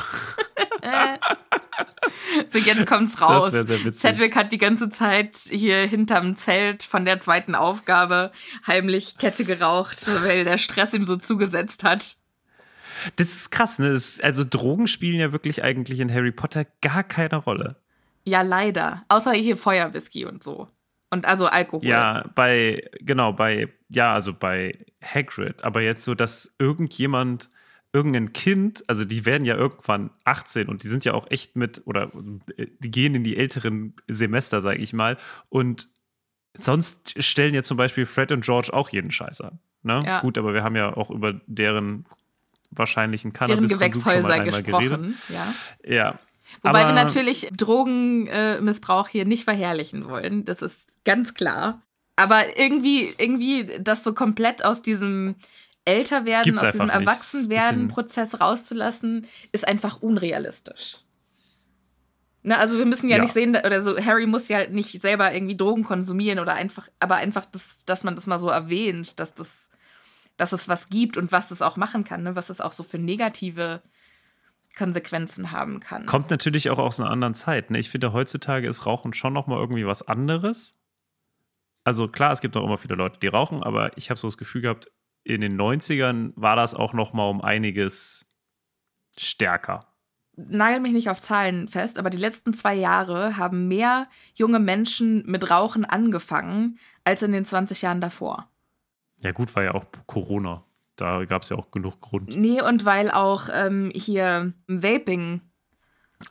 [2.52, 3.52] So, jetzt kommt's raus.
[3.52, 4.00] wär sehr witzig.
[4.00, 8.32] Cedric hat die ganze Zeit hier hinterm Zelt von der zweiten Aufgabe
[8.66, 12.16] heimlich Kette geraucht, weil der Stress ihm so zugesetzt hat.
[13.16, 13.92] das ist krass, ne?
[13.92, 17.76] Das, also Drogen spielen ja wirklich eigentlich in Harry Potter gar keine Rolle.
[18.24, 19.04] Ja, leider.
[19.08, 20.68] Außer hier Feuerwhisky und so.
[21.10, 21.86] Und also Alkohol.
[21.86, 25.62] Ja, bei, genau, bei, ja, also bei Hagrid.
[25.62, 27.48] Aber jetzt so, dass irgendjemand,
[27.96, 31.80] irgendein Kind, also die werden ja irgendwann 18 und die sind ja auch echt mit,
[31.86, 32.12] oder
[32.58, 35.16] äh, die gehen in die älteren Semester, sage ich mal.
[35.48, 35.88] Und
[36.52, 39.60] sonst stellen ja zum Beispiel Fred und George auch jeden Scheiß an.
[39.82, 40.02] Ne?
[40.04, 40.20] Ja.
[40.20, 42.04] Gut, aber wir haben ja auch über deren
[42.70, 45.16] wahrscheinlichen deren schon mal Gewächshäuser gesprochen.
[45.30, 45.54] Ja.
[45.82, 46.18] Ja.
[46.62, 50.44] Wobei aber, wir natürlich Drogenmissbrauch hier nicht verherrlichen wollen.
[50.44, 51.80] Das ist ganz klar.
[52.16, 55.36] Aber irgendwie, irgendwie das so komplett aus diesem
[55.86, 56.90] älter werden, aus diesem.
[56.90, 60.98] Erwachsenwerden-Prozess rauszulassen, ist einfach unrealistisch.
[62.42, 63.22] Ne, also wir müssen ja, Ja.
[63.22, 67.16] nicht sehen, oder so, Harry muss ja nicht selber irgendwie Drogen konsumieren oder einfach, aber
[67.16, 69.68] einfach, das, dass man das mal so erwähnt, dass das,
[70.36, 72.36] dass es was gibt und was es auch machen kann, ne?
[72.36, 73.82] was es auch so für negative
[74.76, 76.06] Konsequenzen haben kann.
[76.06, 77.70] Kommt natürlich auch aus einer anderen Zeit.
[77.70, 77.78] Ne?
[77.78, 80.76] Ich finde, heutzutage ist Rauchen schon nochmal irgendwie was anderes.
[81.82, 84.36] Also klar, es gibt noch immer viele Leute, die rauchen, aber ich habe so das
[84.36, 84.90] Gefühl gehabt,
[85.26, 88.26] in den 90ern war das auch nochmal um einiges
[89.18, 89.86] stärker.
[90.36, 95.24] nagel mich nicht auf Zahlen fest, aber die letzten zwei Jahre haben mehr junge Menschen
[95.26, 98.48] mit Rauchen angefangen als in den 20 Jahren davor.
[99.20, 100.62] Ja gut, war ja auch Corona.
[100.94, 102.28] Da gab es ja auch genug Grund.
[102.36, 105.40] Nee, und weil auch ähm, hier Vaping,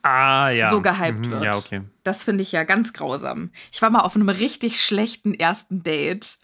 [0.02, 0.72] Ah, ja.
[0.72, 1.44] So gehypt wird.
[1.44, 1.82] Ja, okay.
[2.04, 3.52] das finde ich ja ganz grausam.
[3.72, 6.40] Ich war mal auf einem richtig schlechten ersten Date,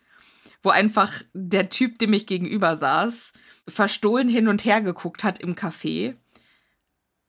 [0.64, 3.34] wo einfach der Typ, dem ich gegenüber saß,
[3.68, 6.16] verstohlen hin und her geguckt hat im Café,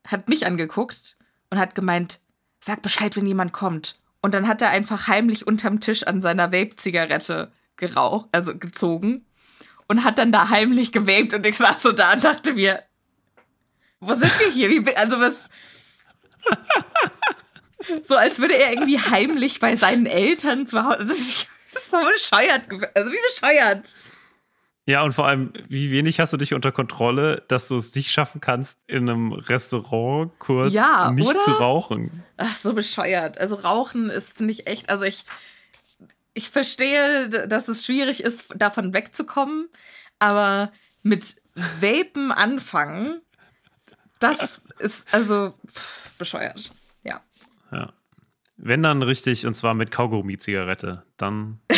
[0.07, 1.17] hat mich angeguckt
[1.51, 2.21] und hat gemeint,
[2.61, 4.01] sag Bescheid, wenn jemand kommt.
[4.21, 9.27] Und dann hat er einfach heimlich unterm Tisch an seiner Vape-Zigarette geraucht, also gezogen
[9.89, 12.83] und hat dann da heimlich gewaped und ich saß so da und dachte mir,
[14.01, 14.71] wo sind wir hier?
[14.71, 15.49] Wie, also was.
[18.03, 21.15] so als würde er irgendwie heimlich bei seinen Eltern zu Hause.
[21.73, 22.63] Das ist so bescheuert.
[22.95, 23.95] Also wie bescheuert.
[24.85, 28.11] Ja, und vor allem, wie wenig hast du dich unter Kontrolle, dass du es nicht
[28.11, 31.39] schaffen kannst, in einem Restaurant kurz Ja, nicht oder?
[31.41, 32.25] zu rauchen.
[32.37, 33.39] Ach, so bescheuert.
[33.39, 34.91] Also Rauchen ist, finde ich, echt.
[34.91, 35.25] Also ich,
[36.35, 39.69] ich verstehe, dass es schwierig ist, davon wegzukommen,
[40.19, 40.73] aber
[41.05, 43.21] mit Vapen anfangen,
[44.19, 46.73] das ist also pff, bescheuert.
[47.05, 47.21] Ja.
[47.71, 47.93] Ja.
[48.65, 51.61] Wenn dann richtig, und zwar mit Kaugummi-Zigarette, dann.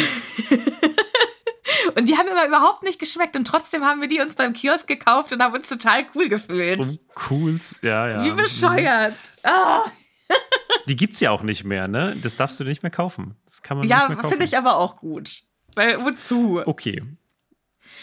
[1.96, 4.86] Und die haben immer überhaupt nicht geschmeckt und trotzdem haben wir die uns beim Kiosk
[4.88, 6.80] gekauft und haben uns total cool gefühlt.
[6.80, 6.98] Um
[7.30, 8.24] cool, ja, ja.
[8.24, 9.14] Wie bescheuert.
[9.44, 9.84] Ah,
[10.88, 12.16] Die gibt's ja auch nicht mehr, ne?
[12.20, 13.36] Das darfst du nicht mehr kaufen.
[13.44, 14.30] Das kann man nicht ja, mehr kaufen.
[14.30, 15.42] finde ich aber auch gut.
[15.74, 16.62] Weil, wozu?
[16.64, 17.02] Okay.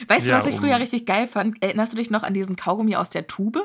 [0.08, 1.62] Weißt du, Ja, was ich um- früher richtig geil fand?
[1.62, 3.62] Erinnerst du dich noch an diesen Kaugummi aus der Tube?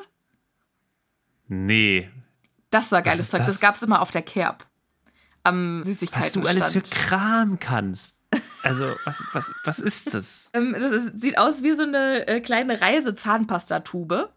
[1.47, 2.11] Nee.
[2.71, 3.41] Das war geiles Zeug.
[3.41, 3.61] Das, das?
[3.61, 4.67] gab's immer auf der Kerb.
[5.47, 6.23] Am Süßigkeiten.
[6.25, 8.19] Was du alles für Kram kannst.
[8.63, 10.51] Also, was, was, was ist das?
[10.55, 14.31] ähm, das ist, sieht aus wie so eine äh, kleine Reisezahnpastatube.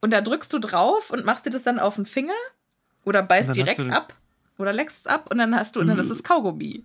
[0.00, 2.34] Und da drückst du drauf und machst dir das dann auf den Finger
[3.04, 4.14] oder beißt direkt du- ab
[4.58, 6.84] oder leckst es ab und dann hast du, und dann ist es Kaugummi.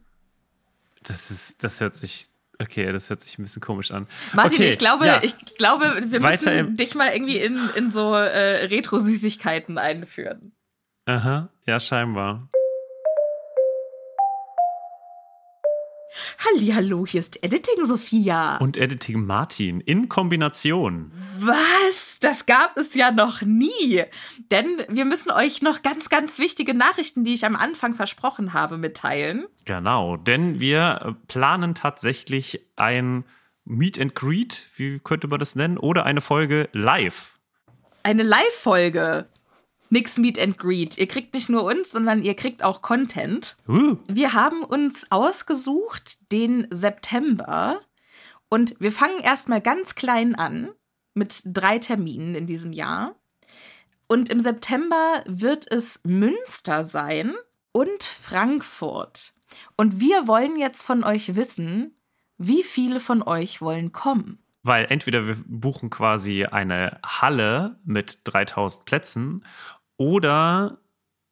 [1.03, 2.27] Das ist, das hört sich,
[2.59, 4.07] okay, das hört sich ein bisschen komisch an.
[4.33, 5.19] Martin, okay, ich glaube, ja.
[5.23, 10.53] ich glaube, wir Weiter müssen dich mal irgendwie in, in so äh, Retro-Süßigkeiten einführen.
[11.05, 12.49] Aha, ja, scheinbar.
[16.43, 18.57] Hallihallo, hier ist Editing Sophia.
[18.57, 21.11] Und Editing Martin in Kombination.
[21.37, 22.17] Was?
[22.19, 24.03] Das gab es ja noch nie.
[24.49, 28.79] Denn wir müssen euch noch ganz, ganz wichtige Nachrichten, die ich am Anfang versprochen habe,
[28.79, 29.45] mitteilen.
[29.65, 33.23] Genau, denn wir planen tatsächlich ein
[33.65, 37.37] Meet and Greet, wie könnte man das nennen, oder eine Folge live.
[38.01, 39.27] Eine Live-Folge.
[39.91, 40.97] Nix Meet and Greet.
[40.97, 43.57] Ihr kriegt nicht nur uns, sondern ihr kriegt auch Content.
[43.67, 47.81] Uh, Wir haben uns ausgesucht den September
[48.49, 50.69] und wir fangen erstmal ganz klein an
[51.13, 53.15] mit drei Terminen in diesem Jahr.
[54.07, 57.33] Und im September wird es Münster sein
[57.73, 59.33] und Frankfurt.
[59.75, 61.95] Und wir wollen jetzt von euch wissen,
[62.37, 64.39] wie viele von euch wollen kommen.
[64.63, 69.43] weil entweder wir buchen quasi eine Halle mit 3000 Plätzen
[70.01, 70.79] oder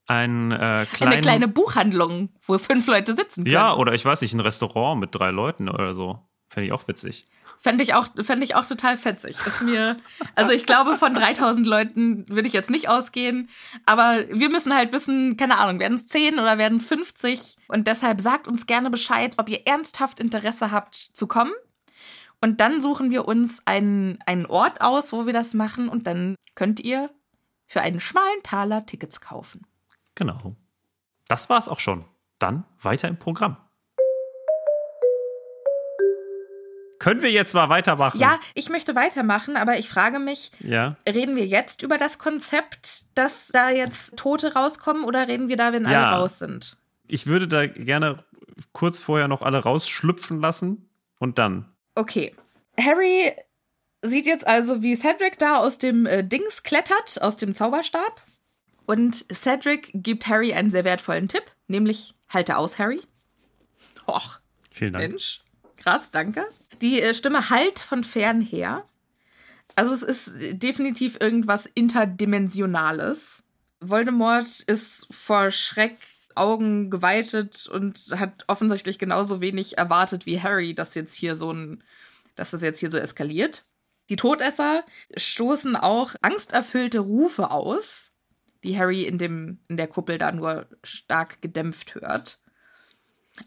[0.06, 3.54] ein äh, kleinen, Eine kleine Buchhandlung, wo fünf Leute sitzen können.
[3.54, 6.20] Ja, oder ich weiß nicht, ein Restaurant mit drei Leuten oder so.
[6.50, 7.28] Fände ich auch witzig.
[7.60, 9.36] Fände ich, auch, fänd ich auch total fetzig.
[9.46, 9.98] Ist mir,
[10.36, 13.50] also ich glaube, von 3000 Leuten würde ich jetzt nicht ausgehen.
[13.86, 17.58] Aber wir müssen halt wissen, keine Ahnung, werden es 10 oder werden es 50?
[17.68, 21.52] Und deshalb sagt uns gerne Bescheid, ob ihr ernsthaft Interesse habt zu kommen.
[22.40, 25.90] Und dann suchen wir uns einen, einen Ort aus, wo wir das machen.
[25.90, 27.10] Und dann könnt ihr
[27.70, 29.62] für einen schmalen Taler Tickets kaufen.
[30.16, 30.56] Genau.
[31.28, 32.04] Das war's auch schon.
[32.40, 33.58] Dann weiter im Programm.
[36.98, 38.20] Können wir jetzt mal weitermachen?
[38.20, 40.98] Ja, ich möchte weitermachen, aber ich frage mich, Ja.
[41.08, 45.72] Reden wir jetzt über das Konzept, dass da jetzt Tote rauskommen oder reden wir da,
[45.72, 46.10] wenn Ja.
[46.10, 46.76] alle raus sind?
[47.08, 48.24] Ich würde da gerne
[48.74, 50.90] kurz vorher noch alle rausschlüpfen lassen
[51.20, 51.72] und dann.
[51.96, 52.36] Okay.
[52.80, 53.32] Harry
[54.02, 58.22] sieht jetzt also, wie Cedric da aus dem äh, Dings klettert, aus dem Zauberstab.
[58.86, 63.02] Und Cedric gibt Harry einen sehr wertvollen Tipp, nämlich halte aus, Harry.
[64.08, 64.39] Och,
[64.72, 65.10] Vielen Dank.
[65.10, 65.41] Mensch.
[65.78, 66.47] Krass, danke.
[66.82, 68.86] Die äh, Stimme halt von fernher.
[69.76, 73.43] Also es ist definitiv irgendwas Interdimensionales.
[73.80, 75.97] Voldemort ist vor Schreck
[76.36, 81.84] Augen geweitet und hat offensichtlich genauso wenig erwartet wie Harry, dass jetzt hier so ein,
[82.36, 83.64] dass das jetzt hier so eskaliert.
[84.10, 84.84] Die Todesser
[85.16, 88.12] stoßen auch angsterfüllte Rufe aus,
[88.64, 92.39] die Harry in, dem, in der Kuppel da nur stark gedämpft hört.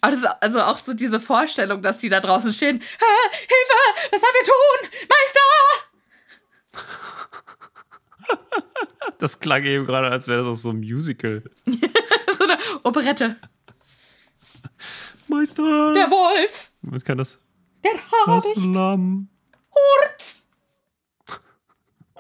[0.01, 2.79] Aber das ist also auch so diese Vorstellung, dass die da draußen stehen.
[2.79, 4.11] Hilfe!
[4.11, 4.91] Was sollen wir tun?
[5.09, 5.41] Meister!
[9.19, 11.43] Das klang eben gerade, als wäre das aus so einem Musical.
[11.67, 13.37] so eine Operette.
[15.29, 15.93] Meister!
[15.95, 16.73] Der Wolf!
[16.83, 17.39] Was kann das?
[17.85, 17.93] Der
[18.27, 18.75] Das Habicht!
[18.75, 19.29] Lamm.
[19.71, 20.42] Hurt!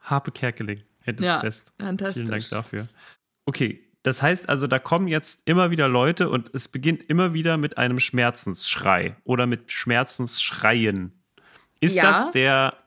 [0.01, 0.84] Harpe Kerkeling.
[1.01, 1.72] Hätte es Ja, best.
[1.80, 2.16] fantastisch.
[2.24, 2.88] Vielen Dank dafür.
[3.45, 7.57] Okay, das heißt also, da kommen jetzt immer wieder Leute und es beginnt immer wieder
[7.57, 11.11] mit einem Schmerzensschrei oder mit Schmerzensschreien.
[11.80, 12.03] Ist Ja.
[12.03, 12.78] das der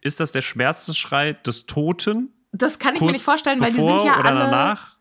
[0.00, 2.32] ist das der Schmerzensschrei des Toten?
[2.52, 4.40] Das kann ich mir nicht vorstellen, weil die sind ja alle.
[4.40, 4.96] danach?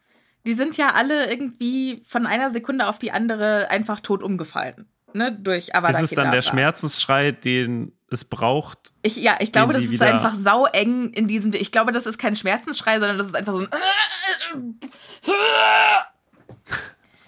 [0.48, 4.88] Die sind ja alle irgendwie von einer Sekunde auf die andere einfach tot umgefallen.
[5.14, 5.32] Ne?
[5.32, 6.42] Durch Avada Ist es dann der.
[6.42, 8.94] Schmerzensschrei, den es braucht?
[9.02, 11.54] Ich, ja, ich glaube, das ist einfach saueng in diesem.
[11.54, 13.70] Ich glaube, das ist kein Schmerzensschrei, sondern das ist einfach so ein.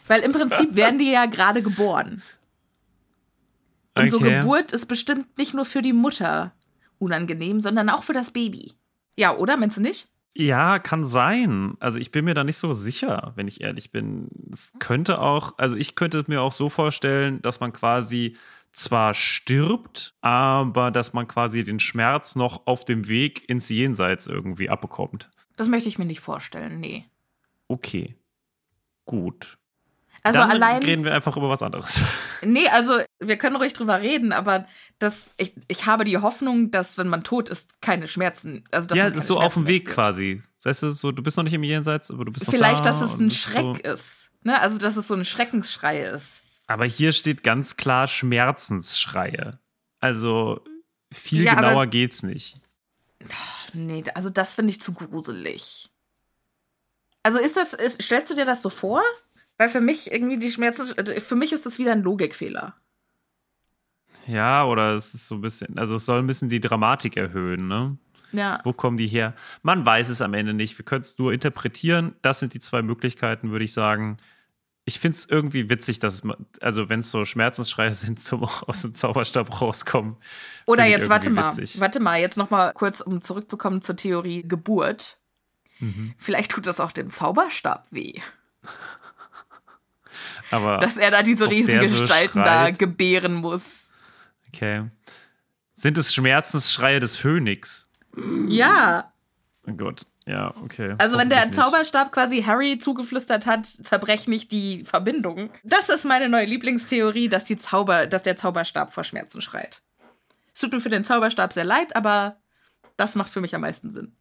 [0.08, 2.24] Weil im Prinzip werden die ja gerade geboren.
[3.96, 4.40] Und so Okay.
[4.40, 6.54] Geburt ist bestimmt nicht nur für die Mutter
[6.98, 8.74] unangenehm, sondern auch für das Baby.
[9.18, 9.58] Ja, oder?
[9.58, 10.08] Meinst du nicht?
[10.36, 11.76] Ja, kann sein.
[11.80, 14.30] Also ich bin mir da nicht so sicher, wenn ich ehrlich bin.
[14.52, 18.38] Es könnte auch, also ich könnte es mir auch so vorstellen, dass man quasi
[18.72, 24.70] zwar stirbt, aber dass man quasi den Schmerz noch auf dem Weg ins Jenseits irgendwie
[24.70, 25.30] abbekommt.
[25.56, 27.06] Das möchte ich mir nicht vorstellen, nee.
[27.68, 28.16] Okay.
[29.06, 29.59] Gut.
[30.24, 30.84] Also Dann allein.
[30.84, 32.02] reden wir einfach über was anderes.
[32.42, 34.66] Nee, also wir können ruhig drüber reden, aber
[34.98, 38.64] das, ich, ich habe die Hoffnung, dass wenn man tot ist, keine Schmerzen.
[38.72, 39.96] Also dass ja, das ist so auf dem Schmerzen Weg spürt.
[39.96, 40.42] quasi.
[40.64, 42.92] Weißt du, so, du bist noch nicht im Jenseits, aber du bist noch Vielleicht, da.
[42.92, 43.92] dass es ein Schreck so.
[43.94, 44.30] ist.
[44.44, 44.60] Ne?
[44.60, 46.42] Also, dass es so ein Schreckensschrei ist.
[46.68, 49.60] Aber hier steht ganz klar Schmerzensschreie.
[50.00, 50.64] Also
[51.12, 52.58] viel Ja, aber- genauer geht's nicht.
[53.74, 55.90] Nee, also das finde ich zu gruselig.
[57.24, 59.02] Also ist das, ist, stellst du dir das so vor?
[59.60, 62.76] Weil für mich irgendwie die Schmerzen, für mich ist das wieder ein Logikfehler.
[64.26, 67.68] Ja, oder es ist so ein bisschen, also es soll ein bisschen die Dramatik erhöhen,
[67.68, 67.98] ne?
[68.32, 68.62] Ja.
[68.64, 69.34] Wo kommen die her?
[69.62, 70.78] Man weiß es am Ende nicht.
[70.78, 72.16] Wir können es nur interpretieren.
[72.22, 74.16] Das sind die zwei Möglichkeiten, würde ich sagen.
[74.86, 78.84] Ich finde es irgendwie witzig, dass, man, also wenn es so Schmerzensschreie sind, zum aus
[78.84, 80.16] dem Zauberstab rauskommen.
[80.68, 81.82] Oder jetzt, warte mal, witzig.
[81.82, 85.18] warte mal, jetzt noch mal kurz, um zurückzukommen zur Theorie Geburt.
[85.80, 86.14] Mhm.
[86.18, 88.22] Vielleicht tut das auch dem Zauberstab weh,
[90.52, 93.88] Aber dass er da diese riesigen so Gestalten da gebären muss.
[94.48, 94.86] okay.
[95.76, 97.90] Sind es Schmerzensschreie des Phönix?
[98.48, 99.14] Ja,
[99.70, 100.96] Oh Gott, ja, okay.
[100.98, 101.66] also wenn der Hoffentlich nicht.
[101.66, 105.52] Zauberstab quasi Harry zugeflüstert hat, zerbrech nicht die Verbindung.
[105.64, 109.82] Das ist meine neue Lieblingstheorie, dass, die Zauber, dass der Zauberstab vor Schmerzen schreit.
[110.54, 112.38] Es tut mir für den Zauberstab sehr leid, aber
[112.98, 114.16] das macht für mich am meisten Sinn.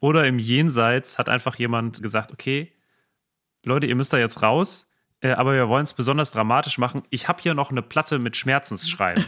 [0.00, 2.72] Oder im Jenseits hat einfach jemand gesagt, okay,
[3.64, 4.86] Leute, ihr müsst da jetzt raus,
[5.24, 7.02] äh, aber wir wollen es besonders dramatisch machen.
[7.08, 9.24] Ich habe hier noch eine Platte mit Schmerzensschreien.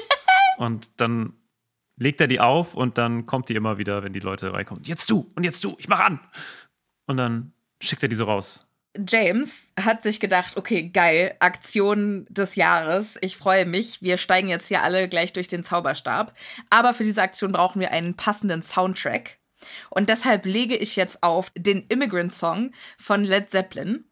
[0.56, 1.34] und dann
[1.96, 4.84] legt er die auf und dann kommt die immer wieder, wenn die Leute reinkommen.
[4.84, 6.18] Jetzt du und jetzt du, ich mach an.
[7.06, 8.66] Und dann schickt er die so raus.
[9.06, 13.18] James hat sich gedacht, okay, geil, Aktion des Jahres.
[13.20, 14.00] Ich freue mich.
[14.00, 16.32] Wir steigen jetzt hier alle gleich durch den Zauberstab.
[16.70, 19.38] Aber für diese Aktion brauchen wir einen passenden Soundtrack.
[19.90, 24.04] Und deshalb lege ich jetzt auf den Immigrant Song von Led Zeppelin.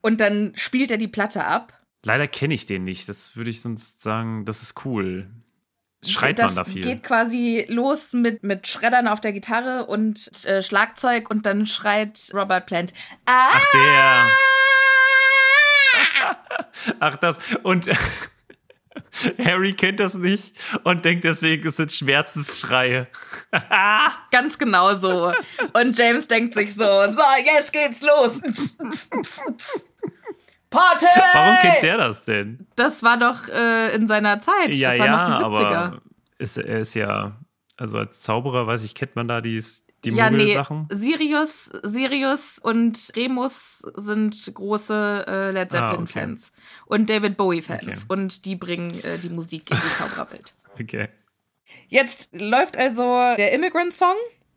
[0.00, 1.78] Und dann spielt er die Platte ab.
[2.04, 3.08] Leider kenne ich den nicht.
[3.08, 5.28] Das würde ich sonst sagen, das ist cool.
[6.06, 6.82] Schreit das man da viel?
[6.82, 12.30] geht quasi los mit, mit Schreddern auf der Gitarre und äh, Schlagzeug und dann schreit
[12.32, 12.94] Robert Plant.
[13.26, 13.50] Ah!
[13.52, 14.26] Ach, der.
[17.00, 17.36] Ach, das.
[17.62, 17.90] Und
[19.44, 23.08] Harry kennt das nicht und denkt deswegen, es sind Schmerzensschreie.
[24.30, 25.32] Ganz genau so.
[25.74, 28.40] Und James denkt sich so, so, jetzt geht's los.
[30.70, 31.06] Party!
[31.34, 32.66] Warum kennt der das denn?
[32.76, 34.74] Das war doch äh, in seiner Zeit.
[34.74, 35.74] Ja, das war ja, noch die 70er.
[35.74, 36.02] aber
[36.38, 37.36] ist, er ist ja,
[37.76, 39.62] also als Zauberer, weiß ich, kennt man da die,
[40.04, 40.88] die ja, nee, Sachen?
[40.90, 46.52] Sirius, Sirius und Remus sind große äh, Led Ah, Zeppelin-Fans.
[46.86, 47.82] Und David Bowie-Fans.
[47.82, 47.98] Okay.
[48.08, 50.54] Und die bringen äh, die Musik in die Zaubererwelt.
[50.80, 51.08] Okay.
[51.88, 53.02] Jetzt läuft also
[53.36, 54.14] der Immigrant-Song.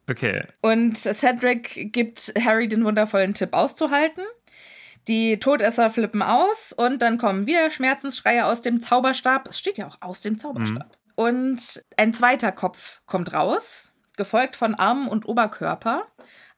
[0.10, 0.44] Okay.
[0.62, 4.24] Und Cedric gibt Harry den wundervollen Tipp auszuhalten.
[5.08, 9.48] Die Todesser flippen aus und dann kommen wieder Schmerzensschreie aus dem Zauberstab.
[9.50, 10.88] Es steht ja auch aus dem Zauberstab.
[10.88, 11.14] Mhm.
[11.16, 16.08] Und ein zweiter Kopf kommt raus, gefolgt von Armen und Oberkörper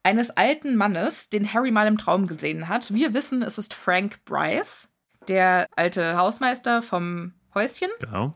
[0.02, 2.94] eines alten Mannes, den Harry mal im Traum gesehen hat.
[2.94, 4.88] Wir wissen, es ist Frank Bryce,
[5.26, 7.88] der alte Hausmeister vom Häuschen.
[7.98, 8.32] Genau.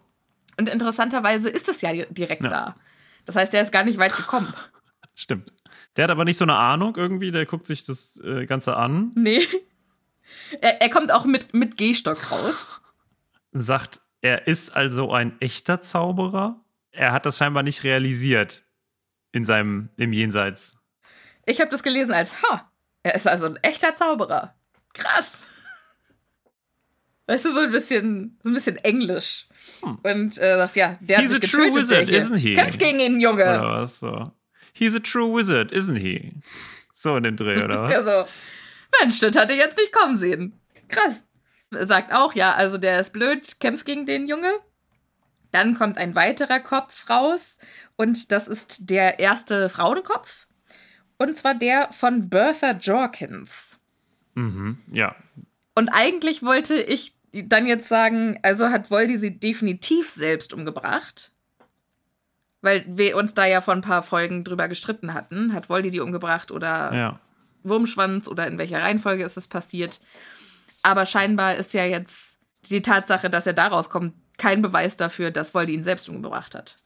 [0.59, 2.51] Und interessanterweise ist es ja direkt ja.
[2.51, 2.77] da.
[3.25, 4.53] Das heißt, der ist gar nicht weit gekommen.
[5.15, 5.53] Stimmt.
[5.97, 9.13] Der hat aber nicht so eine Ahnung irgendwie, der guckt sich das äh, Ganze an.
[9.15, 9.47] Nee.
[10.61, 12.81] Er, er kommt auch mit, mit Gehstock raus.
[13.53, 16.61] Sagt, er ist also ein echter Zauberer.
[16.93, 18.65] Er hat das scheinbar nicht realisiert
[19.33, 20.77] in seinem, im Jenseits.
[21.47, 22.71] Ich habe das gelesen als, ha,
[23.03, 24.55] er ist also ein echter Zauberer.
[24.93, 25.47] Krass.
[27.27, 29.47] Weißt du, so ein bisschen, so ein bisschen Englisch.
[29.83, 29.99] Hm.
[30.03, 32.55] Und äh, sagt, ja, der He's hat mich a true wizard, isn't he?
[32.55, 33.45] Kämpf gegen ihn, Junge.
[33.45, 34.33] Oder was so.
[34.73, 36.33] He's a true wizard, isn't he?
[36.93, 37.93] So in dem Dreh, oder was?
[37.93, 38.25] ja, so.
[39.01, 40.61] Mensch, das hatte ich jetzt nicht kommen sehen.
[40.89, 41.25] Krass.
[41.71, 44.53] Er sagt auch, ja, also der ist blöd, kämpft gegen den Junge.
[45.53, 47.59] Dann kommt ein weiterer Kopf raus
[47.97, 50.47] und das ist der erste Frauenkopf.
[51.19, 53.79] Und zwar der von Bertha Jorkins.
[54.35, 55.15] Mhm, ja.
[55.75, 61.33] Und eigentlich wollte ich dann jetzt sagen, also hat Voldy sie definitiv selbst umgebracht.
[62.63, 65.53] Weil wir uns da ja vor ein paar Folgen drüber gestritten hatten.
[65.55, 67.21] Hat Voldy die umgebracht oder ja.
[67.63, 70.01] Wurmschwanz oder in welcher Reihenfolge ist es passiert?
[70.83, 72.39] Aber scheinbar ist ja jetzt
[72.71, 76.77] die Tatsache, dass er daraus kommt, kein Beweis dafür, dass Voldy ihn selbst umgebracht hat.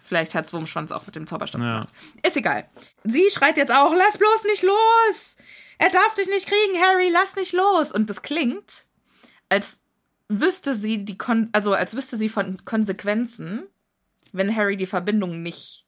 [0.00, 1.72] Vielleicht hat Wurmschwanz auch mit dem Zauberstab ja.
[1.80, 1.92] gemacht.
[2.22, 2.68] Ist egal.
[3.04, 5.36] Sie schreit jetzt auch, lass bloß nicht los!
[5.78, 7.92] Er darf dich nicht kriegen, Harry, lass nicht los!
[7.92, 8.86] Und das klingt,
[9.48, 9.82] als
[10.28, 13.66] wüsste sie die Kon also als wüsste sie von Konsequenzen,
[14.32, 15.86] wenn Harry die Verbindung nicht,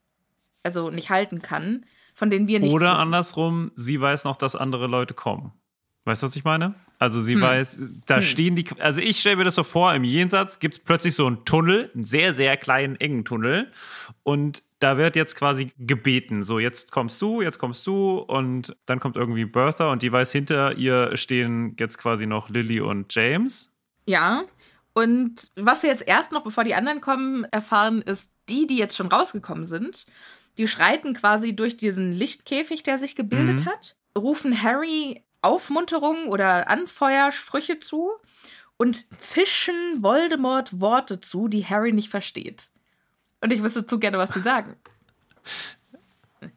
[0.63, 2.73] also nicht halten kann, von denen wir nicht.
[2.73, 3.01] Oder wissen.
[3.01, 5.53] andersrum, sie weiß noch, dass andere Leute kommen.
[6.05, 6.75] Weißt du, was ich meine?
[6.99, 7.41] Also sie hm.
[7.41, 8.23] weiß, da hm.
[8.23, 11.27] stehen die, also ich stelle mir das so vor, im Jenseits gibt es plötzlich so
[11.27, 13.71] einen Tunnel, einen sehr, sehr kleinen, engen Tunnel.
[14.23, 18.99] Und da wird jetzt quasi gebeten, so jetzt kommst du, jetzt kommst du und dann
[18.99, 23.71] kommt irgendwie Bertha und die weiß, hinter ihr stehen jetzt quasi noch Lily und James.
[24.07, 24.45] Ja,
[24.93, 28.97] und was wir jetzt erst noch, bevor die anderen kommen, erfahren, ist, die, die jetzt
[28.97, 30.07] schon rausgekommen sind,
[30.61, 33.65] die schreiten quasi durch diesen Lichtkäfig, der sich gebildet mhm.
[33.65, 38.11] hat, rufen Harry Aufmunterungen oder Anfeuersprüche zu
[38.77, 42.71] und zischen Voldemort Worte zu, die Harry nicht versteht.
[43.41, 44.77] Und ich wüsste zu gerne, was sie sagen.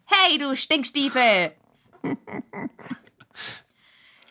[0.06, 1.54] Hey, du Stinkstiefel!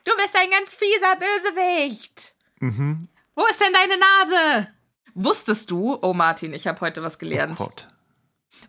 [0.04, 2.34] Du bist ein ganz fieser Bösewicht!
[2.60, 3.08] Mhm.
[3.34, 4.68] Wo ist denn deine Nase?
[5.14, 7.58] Wusstest du, oh Martin, ich habe heute was gelernt.
[7.60, 7.88] Oh Gott.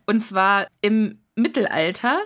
[0.06, 2.20] Und zwar im Mittelalter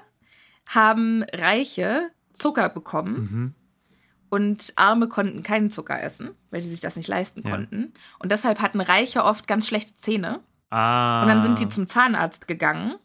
[0.66, 3.14] haben Reiche Zucker bekommen.
[3.16, 3.54] Mhm.
[4.30, 7.50] Und Arme konnten keinen Zucker essen, weil sie sich das nicht leisten ja.
[7.50, 7.94] konnten.
[8.18, 10.40] Und deshalb hatten Reiche oft ganz schlechte Zähne.
[10.70, 11.22] Ah.
[11.22, 12.96] Und dann sind die zum Zahnarzt gegangen.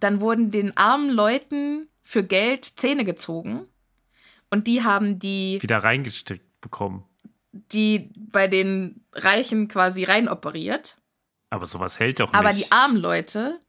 [0.00, 3.66] Dann wurden den armen Leuten für Geld Zähne gezogen.
[4.50, 5.58] Und die haben die.
[5.62, 7.04] Wieder reingesteckt bekommen.
[7.52, 10.96] Die bei den Reichen quasi reinoperiert.
[11.50, 12.38] Aber sowas hält doch nicht.
[12.38, 13.60] Aber die armen Leute,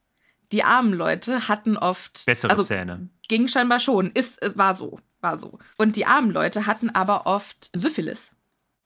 [0.52, 2.24] die armen Leute hatten oft.
[2.26, 3.08] Bessere also, Zähne.
[3.28, 4.10] Ging scheinbar schon.
[4.12, 5.00] Ist, war so.
[5.20, 5.58] War so.
[5.76, 8.32] Und die armen Leute hatten aber oft Syphilis.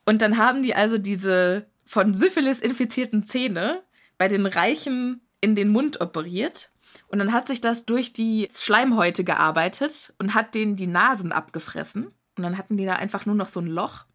[0.04, 3.82] Und dann haben die also diese von Syphilis infizierten Zähne
[4.18, 6.70] bei den Reichen in den Mund operiert.
[7.08, 12.06] Und dann hat sich das durch die Schleimhäute gearbeitet und hat denen die Nasen abgefressen.
[12.36, 14.06] Und dann hatten die da einfach nur noch so ein Loch.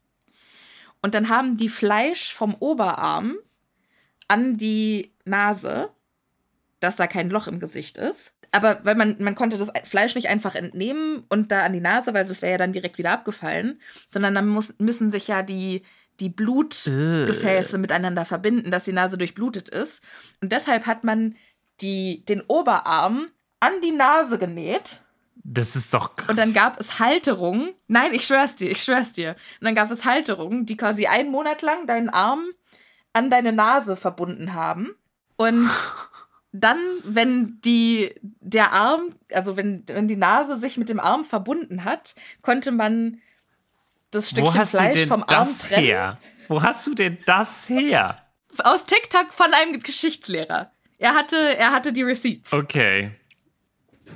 [1.01, 3.35] Und dann haben die Fleisch vom Oberarm
[4.27, 5.89] an die Nase,
[6.79, 10.29] dass da kein Loch im Gesicht ist, aber weil man, man konnte das Fleisch nicht
[10.29, 13.81] einfach entnehmen und da an die Nase, weil das wäre ja dann direkt wieder abgefallen,
[14.11, 15.83] sondern dann muss, müssen sich ja die,
[16.19, 17.79] die Blutgefäße äh.
[17.79, 20.01] miteinander verbinden, dass die Nase durchblutet ist.
[20.41, 21.35] Und deshalb hat man
[21.81, 23.27] die, den Oberarm
[23.59, 25.01] an die Nase genäht.
[25.35, 26.29] Das ist doch krass.
[26.29, 27.73] Und dann gab es Halterungen.
[27.87, 29.35] Nein, ich schwör's dir, ich schwör's dir.
[29.59, 32.45] Und dann gab es Halterungen, die quasi einen Monat lang deinen Arm
[33.13, 34.95] an deine Nase verbunden haben.
[35.35, 35.69] Und
[36.51, 41.83] dann, wenn die, der Arm, also wenn, wenn die Nase sich mit dem Arm verbunden
[41.83, 43.19] hat, konnte man
[44.11, 45.85] das Stückchen Fleisch vom Arm trennen.
[45.85, 46.19] Her?
[46.47, 48.23] Wo hast du denn das her?
[48.63, 50.71] Aus TikTok von einem Geschichtslehrer.
[50.97, 52.51] Er hatte, er hatte die Receipts.
[52.51, 53.11] Okay.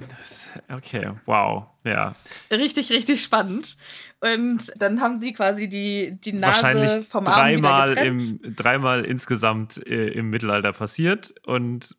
[0.09, 2.15] Das, okay, wow, ja.
[2.49, 3.77] Richtig, richtig spannend.
[4.19, 9.05] Und dann haben sie quasi die, die Nase Wahrscheinlich vom Arm dreimal wieder im Dreimal
[9.05, 11.97] insgesamt äh, im Mittelalter passiert und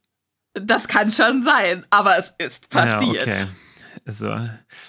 [0.55, 3.27] das kann schon sein, aber es ist passiert.
[3.27, 3.47] Ja, okay.
[4.05, 4.49] Also,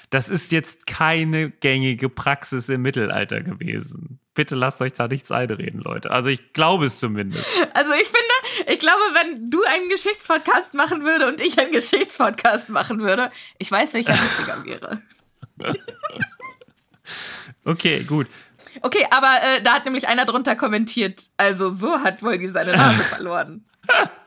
[0.09, 4.19] das ist jetzt keine gängige Praxis im Mittelalter gewesen.
[4.33, 6.09] Bitte lasst euch da nichts einreden, Leute.
[6.09, 7.45] Also ich glaube es zumindest.
[7.73, 12.69] Also ich finde, ich glaube, wenn du einen Geschichtspodcast machen würde und ich einen Geschichtspodcast
[12.69, 14.99] machen würde, ich weiß, welcher witziger wäre.
[17.63, 18.27] okay, gut.
[18.81, 22.75] Okay, aber äh, da hat nämlich einer drunter kommentiert, also so hat wohl die seine
[22.75, 23.65] Nase verloren.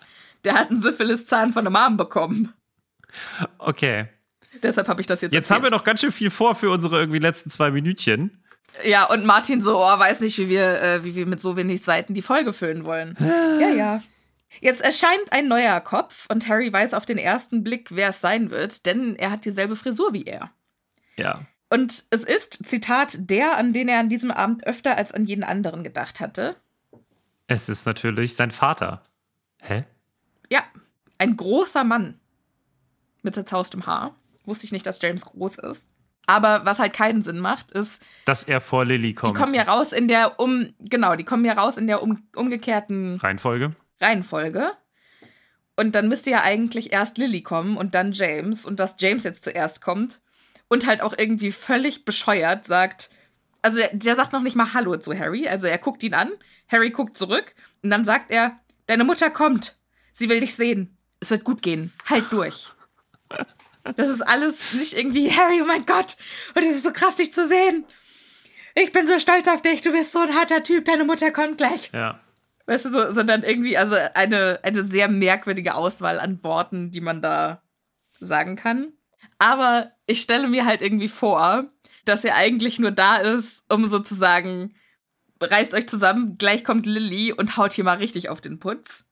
[0.47, 2.55] Der hat einen Syphilis-Zahn von einem Arm bekommen.
[3.59, 4.09] Okay.
[4.63, 5.57] Deshalb habe ich das jetzt Jetzt erzählt.
[5.57, 8.43] haben wir noch ganz schön viel vor für unsere irgendwie letzten zwei Minütchen.
[8.85, 11.83] Ja, und Martin so, oh, weiß nicht, wie wir, äh, wie wir mit so wenig
[11.83, 13.17] Seiten die Folge füllen wollen.
[13.21, 14.03] ja, ja.
[14.61, 18.51] Jetzt erscheint ein neuer Kopf und Harry weiß auf den ersten Blick, wer es sein
[18.51, 20.51] wird, denn er hat dieselbe Frisur wie er.
[21.17, 21.45] Ja.
[21.69, 25.43] Und es ist, Zitat, der, an den er an diesem Abend öfter als an jeden
[25.43, 26.55] anderen gedacht hatte.
[27.49, 29.03] Es ist natürlich sein Vater.
[29.61, 29.85] Hä?
[31.19, 32.21] Ein großer Mann
[33.23, 34.15] mit zerzaustem Haar.
[34.45, 35.89] Wusste ich nicht, dass James groß ist.
[36.27, 39.37] Aber was halt keinen Sinn macht, ist, Dass er vor Lilly die kommt.
[39.37, 43.17] kommen ja raus in der um genau, die kommen ja raus in der um, umgekehrten
[43.19, 43.77] Reihenfolge.
[44.01, 44.73] Reihenfolge.
[45.77, 49.45] Und dann müsste ja eigentlich erst Lily kommen und dann James und dass James jetzt
[49.45, 50.21] zuerst kommt
[50.69, 53.11] und halt auch irgendwie völlig bescheuert sagt,
[53.63, 56.31] also der, der sagt noch nicht mal Hallo zu Harry, also er guckt ihn an,
[56.69, 59.77] Harry guckt zurück und dann sagt er, deine Mutter kommt,
[60.13, 62.73] sie will dich sehen, es wird gut gehen, halt durch.
[63.97, 66.17] Das ist alles nicht irgendwie Harry, oh mein Gott,
[66.55, 67.85] und es ist so krass, dich zu sehen.
[68.75, 71.59] Ich bin so stolz auf dich, du bist so ein harter Typ, deine Mutter kommt
[71.59, 71.91] gleich.
[71.93, 72.21] Ja.
[72.67, 77.23] Weißt du, so, sondern irgendwie, also eine, eine sehr merkwürdige Auswahl an Worten, die man
[77.23, 77.63] da
[78.21, 78.93] sagen kann.
[79.39, 81.71] Aber ich stelle mir halt irgendwie vor,
[82.05, 84.75] dass er eigentlich nur da ist, um sozusagen,
[85.41, 89.06] reißt euch zusammen, gleich kommt Lilly und haut hier mal richtig auf den Putz.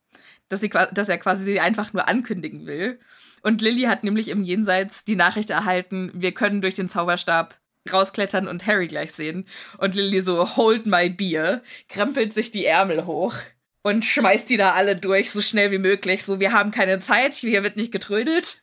[0.48, 3.00] Dass, sie, dass er quasi sie einfach nur ankündigen will.
[3.42, 7.58] Und Lilly hat nämlich im Jenseits die Nachricht erhalten, wir können durch den Zauberstab
[7.92, 9.46] rausklettern und Harry gleich sehen.
[9.78, 13.34] Und Lilly so, hold my beer, krempelt sich die Ärmel hoch
[13.82, 16.24] und schmeißt die da alle durch, so schnell wie möglich.
[16.24, 18.62] So, wir haben keine Zeit, hier wird nicht getrödelt.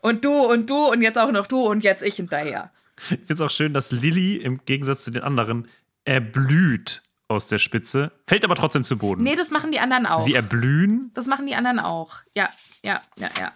[0.00, 2.72] Und du und du und jetzt auch noch du und jetzt ich hinterher.
[2.98, 5.68] Ich finde es auch schön, dass Lilly im Gegensatz zu den anderen
[6.04, 9.22] erblüht aus der Spitze, fällt aber trotzdem zu Boden.
[9.22, 10.20] Nee, das machen die anderen auch.
[10.20, 11.10] Sie erblühen.
[11.14, 12.16] Das machen die anderen auch.
[12.34, 12.48] Ja,
[12.82, 13.52] ja, ja, ja.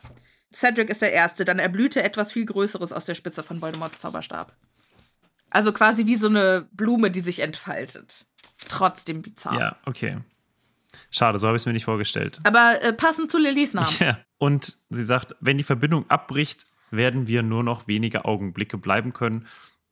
[0.53, 1.45] Cedric ist der Erste.
[1.45, 4.55] Dann erblühte etwas viel Größeres aus der Spitze von Voldemorts Zauberstab.
[5.51, 8.27] Also quasi wie so eine Blume, die sich entfaltet.
[8.69, 9.59] Trotzdem bizarr.
[9.59, 10.19] Ja, okay.
[11.11, 12.41] Schade, so habe ich es mir nicht vorgestellt.
[12.45, 13.89] Aber äh, passend zu Lillys Namen.
[13.99, 14.19] Ja.
[14.39, 19.47] Und sie sagt, wenn die Verbindung abbricht, werden wir nur noch wenige Augenblicke bleiben können,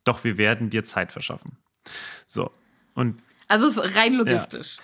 [0.04, 1.56] doch wir werden dir Zeit verschaffen.
[2.26, 2.50] So.
[2.94, 4.78] Und Also es ist rein logistisch.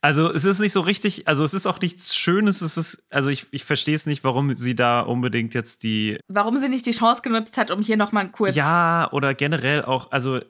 [0.00, 3.30] also es ist nicht so richtig, also es ist auch nichts Schönes, es ist, also
[3.30, 6.90] ich, ich verstehe es nicht, warum sie da unbedingt jetzt die, Warum sie nicht die
[6.90, 8.56] Chance genutzt hat, um hier nochmal kurz.
[8.56, 10.40] ja, oder generell auch, also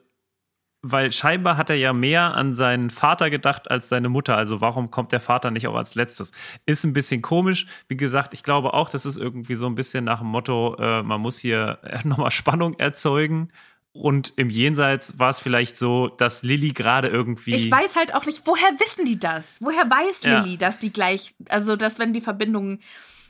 [0.85, 4.35] weil scheinbar hat er ja mehr an seinen Vater gedacht als seine Mutter.
[4.35, 6.31] Also warum kommt der Vater nicht auch als letztes?
[6.65, 7.67] Ist ein bisschen komisch.
[7.87, 11.01] Wie gesagt, ich glaube auch, das ist irgendwie so ein bisschen nach dem Motto, äh,
[11.01, 13.47] man muss hier nochmal Spannung erzeugen.
[13.93, 17.53] Und im Jenseits war es vielleicht so, dass Lilly gerade irgendwie.
[17.55, 19.57] Ich weiß halt auch nicht, woher wissen die das?
[19.61, 20.39] Woher weiß Ja.
[20.39, 22.79] Lilly, dass die gleich, also dass wenn die Verbindungen.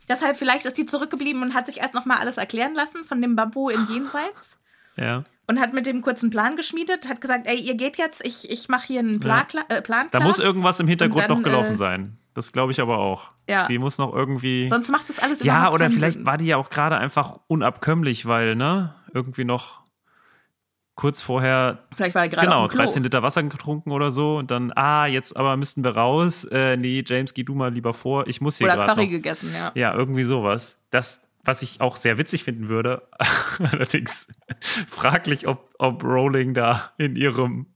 [0.07, 3.35] Deshalb vielleicht ist die zurückgeblieben und hat sich erst nochmal alles erklären lassen von dem
[3.35, 4.57] Bambu im Jenseits.
[4.95, 5.23] ja.
[5.47, 8.69] und hat mit dem kurzen Plan geschmiedet, hat gesagt, ey, ihr geht jetzt, ich, ich
[8.69, 11.73] mache hier einen Plan, äh, Plan Da muss irgendwas im Hintergrund Und dann, noch gelaufen
[11.73, 12.17] äh, sein.
[12.33, 13.31] Das glaube ich aber auch.
[13.49, 13.67] Ja.
[13.67, 14.69] Die muss noch irgendwie.
[14.69, 16.25] Sonst macht das alles Ja, oder vielleicht Sinn.
[16.25, 19.82] war die ja auch gerade einfach unabkömmlich, weil, ne, irgendwie noch
[20.95, 22.83] kurz vorher, Vielleicht war er gerade genau, auf dem Klo.
[22.83, 26.45] 13 Liter Wasser getrunken oder so und dann, ah, jetzt aber müssten wir raus.
[26.45, 28.27] Äh, nee, James, geh du mal lieber vor.
[28.27, 29.11] Ich muss hier Oder gerade Curry noch.
[29.11, 29.71] gegessen, ja.
[29.75, 30.79] Ja, irgendwie sowas.
[30.91, 33.07] Das, was ich auch sehr witzig finden würde,
[33.71, 34.27] allerdings
[34.87, 37.67] fraglich, ob, ob Rowling da in ihrem,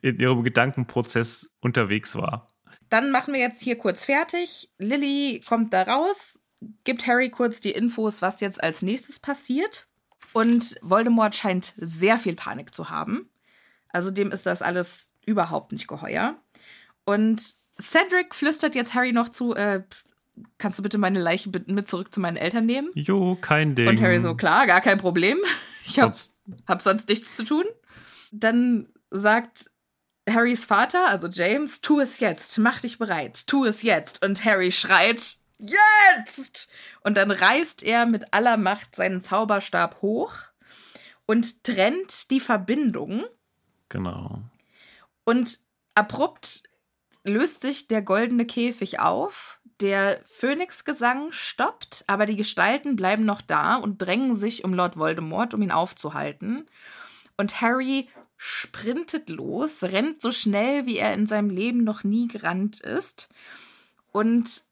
[0.00, 2.54] in ihrem Gedankenprozess unterwegs war.
[2.88, 4.70] Dann machen wir jetzt hier kurz fertig.
[4.78, 6.38] Lilly kommt da raus,
[6.84, 9.86] gibt Harry kurz die Infos, was jetzt als nächstes passiert.
[10.34, 13.30] Und Voldemort scheint sehr viel Panik zu haben.
[13.88, 16.36] Also dem ist das alles überhaupt nicht geheuer.
[17.04, 19.82] Und Cedric flüstert jetzt Harry noch zu, äh,
[20.58, 22.90] kannst du bitte meine Leiche mit zurück zu meinen Eltern nehmen?
[22.94, 23.88] Jo, kein Ding.
[23.88, 25.38] Und Harry so, klar, gar kein Problem.
[25.86, 27.64] Ich hab, Sonst, hab sonst nichts zu tun.
[28.32, 29.70] Dann sagt
[30.26, 34.24] Harrys Vater, also James, tu es jetzt, mach dich bereit, tu es jetzt.
[34.24, 36.70] Und Harry schreit, jetzt!
[37.02, 40.34] Und dann reißt er mit aller Macht seinen Zauberstab hoch
[41.26, 43.24] und trennt die Verbindung.
[43.88, 44.42] genau.
[45.24, 45.58] Und
[45.94, 46.62] abrupt
[47.24, 49.60] löst sich der goldene Käfig auf.
[49.80, 55.54] Der Phönixgesang stoppt, aber die Gestalten bleiben noch da und drängen sich um Lord Voldemort,
[55.54, 56.66] um ihn aufzuhalten.
[57.36, 62.80] Und Harry sprintet los, rennt so schnell, wie er in seinem Leben noch nie gerannt
[62.80, 63.30] ist
[64.12, 64.62] und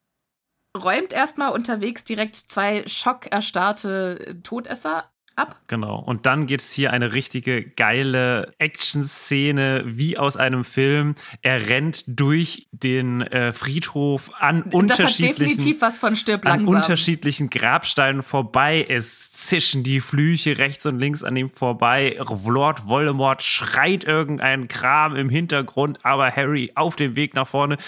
[0.76, 5.04] räumt erstmal unterwegs direkt zwei schockerstarrte Todesser
[5.36, 5.60] ab.
[5.66, 5.98] Genau.
[5.98, 11.14] Und dann geht es hier eine richtige geile Action-Szene wie aus einem Film.
[11.40, 16.66] Er rennt durch den äh, Friedhof an Das hat unterschiedlichen definitiv was von Stirb an
[16.66, 18.86] unterschiedlichen Grabsteinen vorbei.
[18.88, 22.18] Es zischen die Flüche rechts und links an ihm vorbei.
[22.44, 27.78] Lord Voldemort schreit irgendeinen Kram im Hintergrund, aber Harry auf dem Weg nach vorne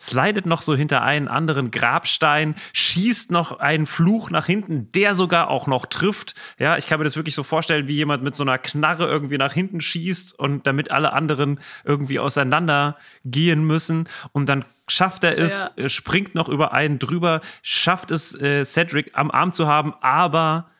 [0.00, 5.48] slidet noch so hinter einen anderen Grabstein, schießt noch einen Fluch nach hinten, der sogar
[5.48, 6.34] auch noch trifft.
[6.58, 9.38] Ja, ich kann mir das wirklich so vorstellen, wie jemand mit so einer Knarre irgendwie
[9.38, 15.36] nach hinten schießt und damit alle anderen irgendwie auseinander gehen müssen und dann schafft er
[15.36, 15.84] es, Ja.
[15.84, 20.70] äh, springt noch über einen drüber, schafft es, äh, Cedric am Arm zu haben, aber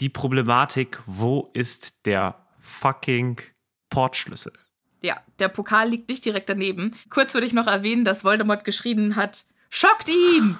[0.00, 3.40] die Problematik, wo ist der fucking
[3.90, 4.52] Portschlüssel?
[5.02, 6.94] Ja, der Pokal liegt nicht direkt daneben.
[7.10, 10.58] Kurz würde ich noch erwähnen, dass Voldemort geschrien hat, schockt ihn!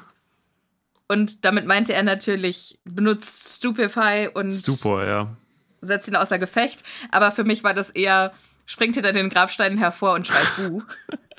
[1.09, 5.37] Und damit meinte er natürlich, benutzt Stupefy und Stupor, ja.
[5.81, 6.83] setzt ihn außer Gefecht.
[7.11, 8.33] Aber für mich war das eher,
[8.67, 10.83] springt hinter den Grabsteinen hervor und schreit Buh.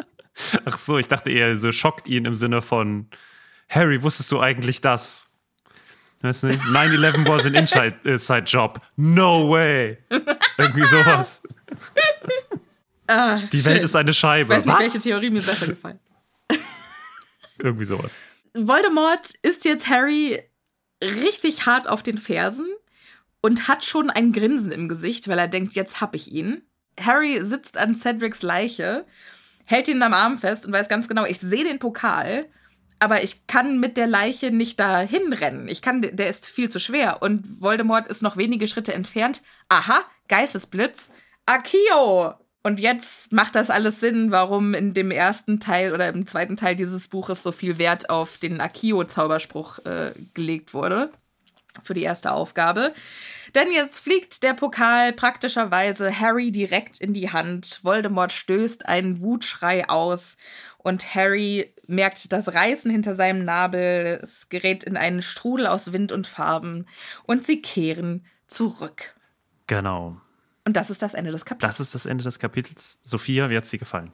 [0.65, 3.07] Ach so, ich dachte eher, so schockt ihn im Sinne von
[3.69, 5.29] Harry, wusstest du eigentlich das?
[6.21, 6.61] Weißt du nicht?
[6.61, 8.81] 9-11 was an inside, inside job.
[8.97, 9.99] No way.
[10.57, 11.41] Irgendwie sowas.
[13.09, 13.73] Ah, Die schön.
[13.73, 14.49] Welt ist eine Ich Scheibe.
[14.55, 15.03] weiß nicht, welche Was?
[15.03, 15.99] Theorie mir besser gefallen.
[17.61, 18.21] Irgendwie sowas.
[18.53, 20.39] Voldemort ist jetzt Harry
[21.03, 22.67] richtig hart auf den Fersen
[23.41, 26.61] und hat schon ein Grinsen im Gesicht, weil er denkt, jetzt hab ich ihn.
[26.99, 29.05] Harry sitzt an Cedrics Leiche,
[29.65, 32.45] hält ihn am Arm fest und weiß ganz genau, ich sehe den Pokal,
[32.99, 35.67] aber ich kann mit der Leiche nicht dahin rennen.
[35.69, 39.41] Ich kann, der ist viel zu schwer und Voldemort ist noch wenige Schritte entfernt.
[39.69, 41.09] Aha, Geistesblitz.
[41.45, 42.33] Akio!
[42.61, 46.75] Und jetzt macht das alles Sinn, warum in dem ersten Teil oder im zweiten Teil
[46.75, 51.11] dieses Buches so viel Wert auf den Akio-Zauberspruch äh, gelegt wurde.
[51.83, 52.93] Für die erste Aufgabe.
[53.55, 57.79] Denn jetzt fliegt der Pokal praktischerweise Harry direkt in die Hand.
[57.83, 60.35] Voldemort stößt einen Wutschrei aus
[60.77, 64.19] und Harry merkt das Reißen hinter seinem Nabel.
[64.21, 66.85] Es gerät in einen Strudel aus Wind und Farben
[67.23, 69.15] und sie kehren zurück.
[69.67, 70.17] Genau.
[70.69, 71.77] Und das ist das Ende des Kapitels.
[71.77, 72.99] Das ist das Ende des Kapitels.
[73.01, 74.11] Sophia, wie hat sie gefallen?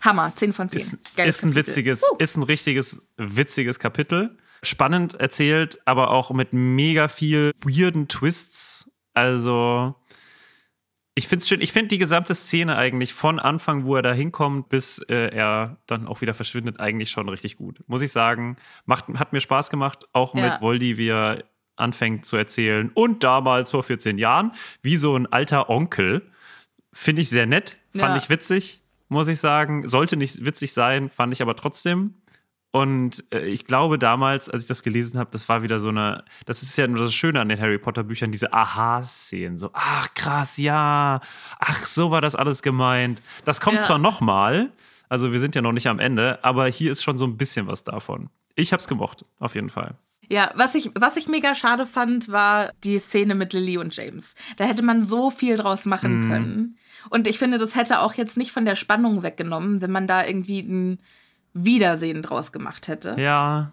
[0.00, 0.80] Hammer, 10 von 10.
[0.80, 2.16] Ist, ist ein witziges, Uh.
[2.16, 4.38] ist ein richtiges, witziges Kapitel.
[4.62, 8.90] Spannend erzählt, aber auch mit mega viel weirden Twists.
[9.12, 9.94] Also,
[11.14, 11.60] ich finde es schön.
[11.60, 15.76] Ich finde die gesamte Szene eigentlich von Anfang, wo er da hinkommt, bis äh, er
[15.86, 17.84] dann auch wieder verschwindet, eigentlich schon richtig gut.
[17.86, 18.56] Muss ich sagen.
[18.86, 20.52] Macht, hat mir Spaß gemacht, auch Ja.
[20.52, 21.44] mit Voldy, wie er
[21.76, 22.90] anfängt zu erzählen.
[22.94, 24.52] Und damals vor 14 Jahren,
[24.82, 26.22] wie so ein alter Onkel.
[26.92, 27.78] Finde ich sehr nett.
[27.94, 28.16] Fand Ja.
[28.16, 29.86] ich witzig, muss ich sagen.
[29.86, 32.14] Sollte nicht witzig sein, fand ich aber trotzdem.
[32.72, 36.24] Und äh, ich glaube damals, als ich das gelesen habe, das war wieder so eine,
[36.44, 39.58] das ist ja nur das Schöne an den Harry Potter Büchern, diese Aha-Szenen.
[39.58, 41.20] So, ach krass, ja,
[41.58, 43.22] ach, so war das alles gemeint.
[43.44, 43.82] Das kommt Ja.
[43.82, 44.72] zwar nochmal,
[45.08, 47.66] also wir sind ja noch nicht am Ende, aber hier ist schon so ein bisschen
[47.66, 48.28] was davon.
[48.56, 49.94] Ich hab's gemocht, auf jeden Fall.
[50.28, 54.34] Ja, was ich, was ich mega schade fand, war die Szene mit Lily und James.
[54.56, 56.30] Da hätte man so viel draus machen Mhm.
[56.30, 56.78] können.
[57.10, 60.26] Und ich finde, das hätte auch jetzt nicht von der Spannung weggenommen, wenn man da
[60.26, 60.98] irgendwie ein
[61.54, 63.14] Wiedersehen draus gemacht hätte.
[63.18, 63.72] Ja,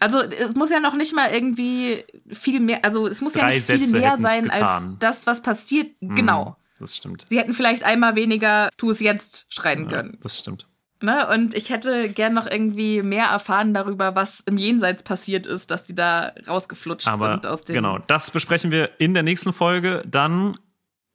[0.00, 3.54] Also es muss ja noch nicht mal irgendwie viel mehr, also es muss ja Drei
[3.56, 4.84] nicht viel Sätze mehr sein als getan.
[4.84, 4.96] Mhm.
[5.00, 5.88] das, was passiert.
[6.00, 6.56] Genau.
[6.78, 7.26] das stimmt.
[7.28, 10.18] Sie hätten vielleicht einmal weniger Tu es jetzt schreien Ja, können.
[10.22, 10.68] das stimmt.
[11.00, 11.28] Ne?
[11.28, 15.86] Und ich hätte gern noch irgendwie mehr erfahren darüber, was im Jenseits passiert ist, dass
[15.86, 17.74] die da rausgeflutscht Aber sind aus dem.
[17.74, 20.02] genau, das besprechen wir in der nächsten Folge.
[20.06, 20.58] Dann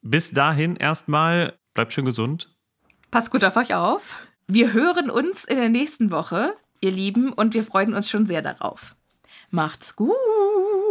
[0.01, 2.49] bis dahin erstmal, bleibt schön gesund.
[3.11, 4.19] Passt gut auf euch auf.
[4.47, 8.41] Wir hören uns in der nächsten Woche, ihr Lieben, und wir freuen uns schon sehr
[8.41, 8.95] darauf.
[9.49, 10.15] Macht's gut.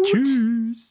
[0.04, 0.90] Tschüss.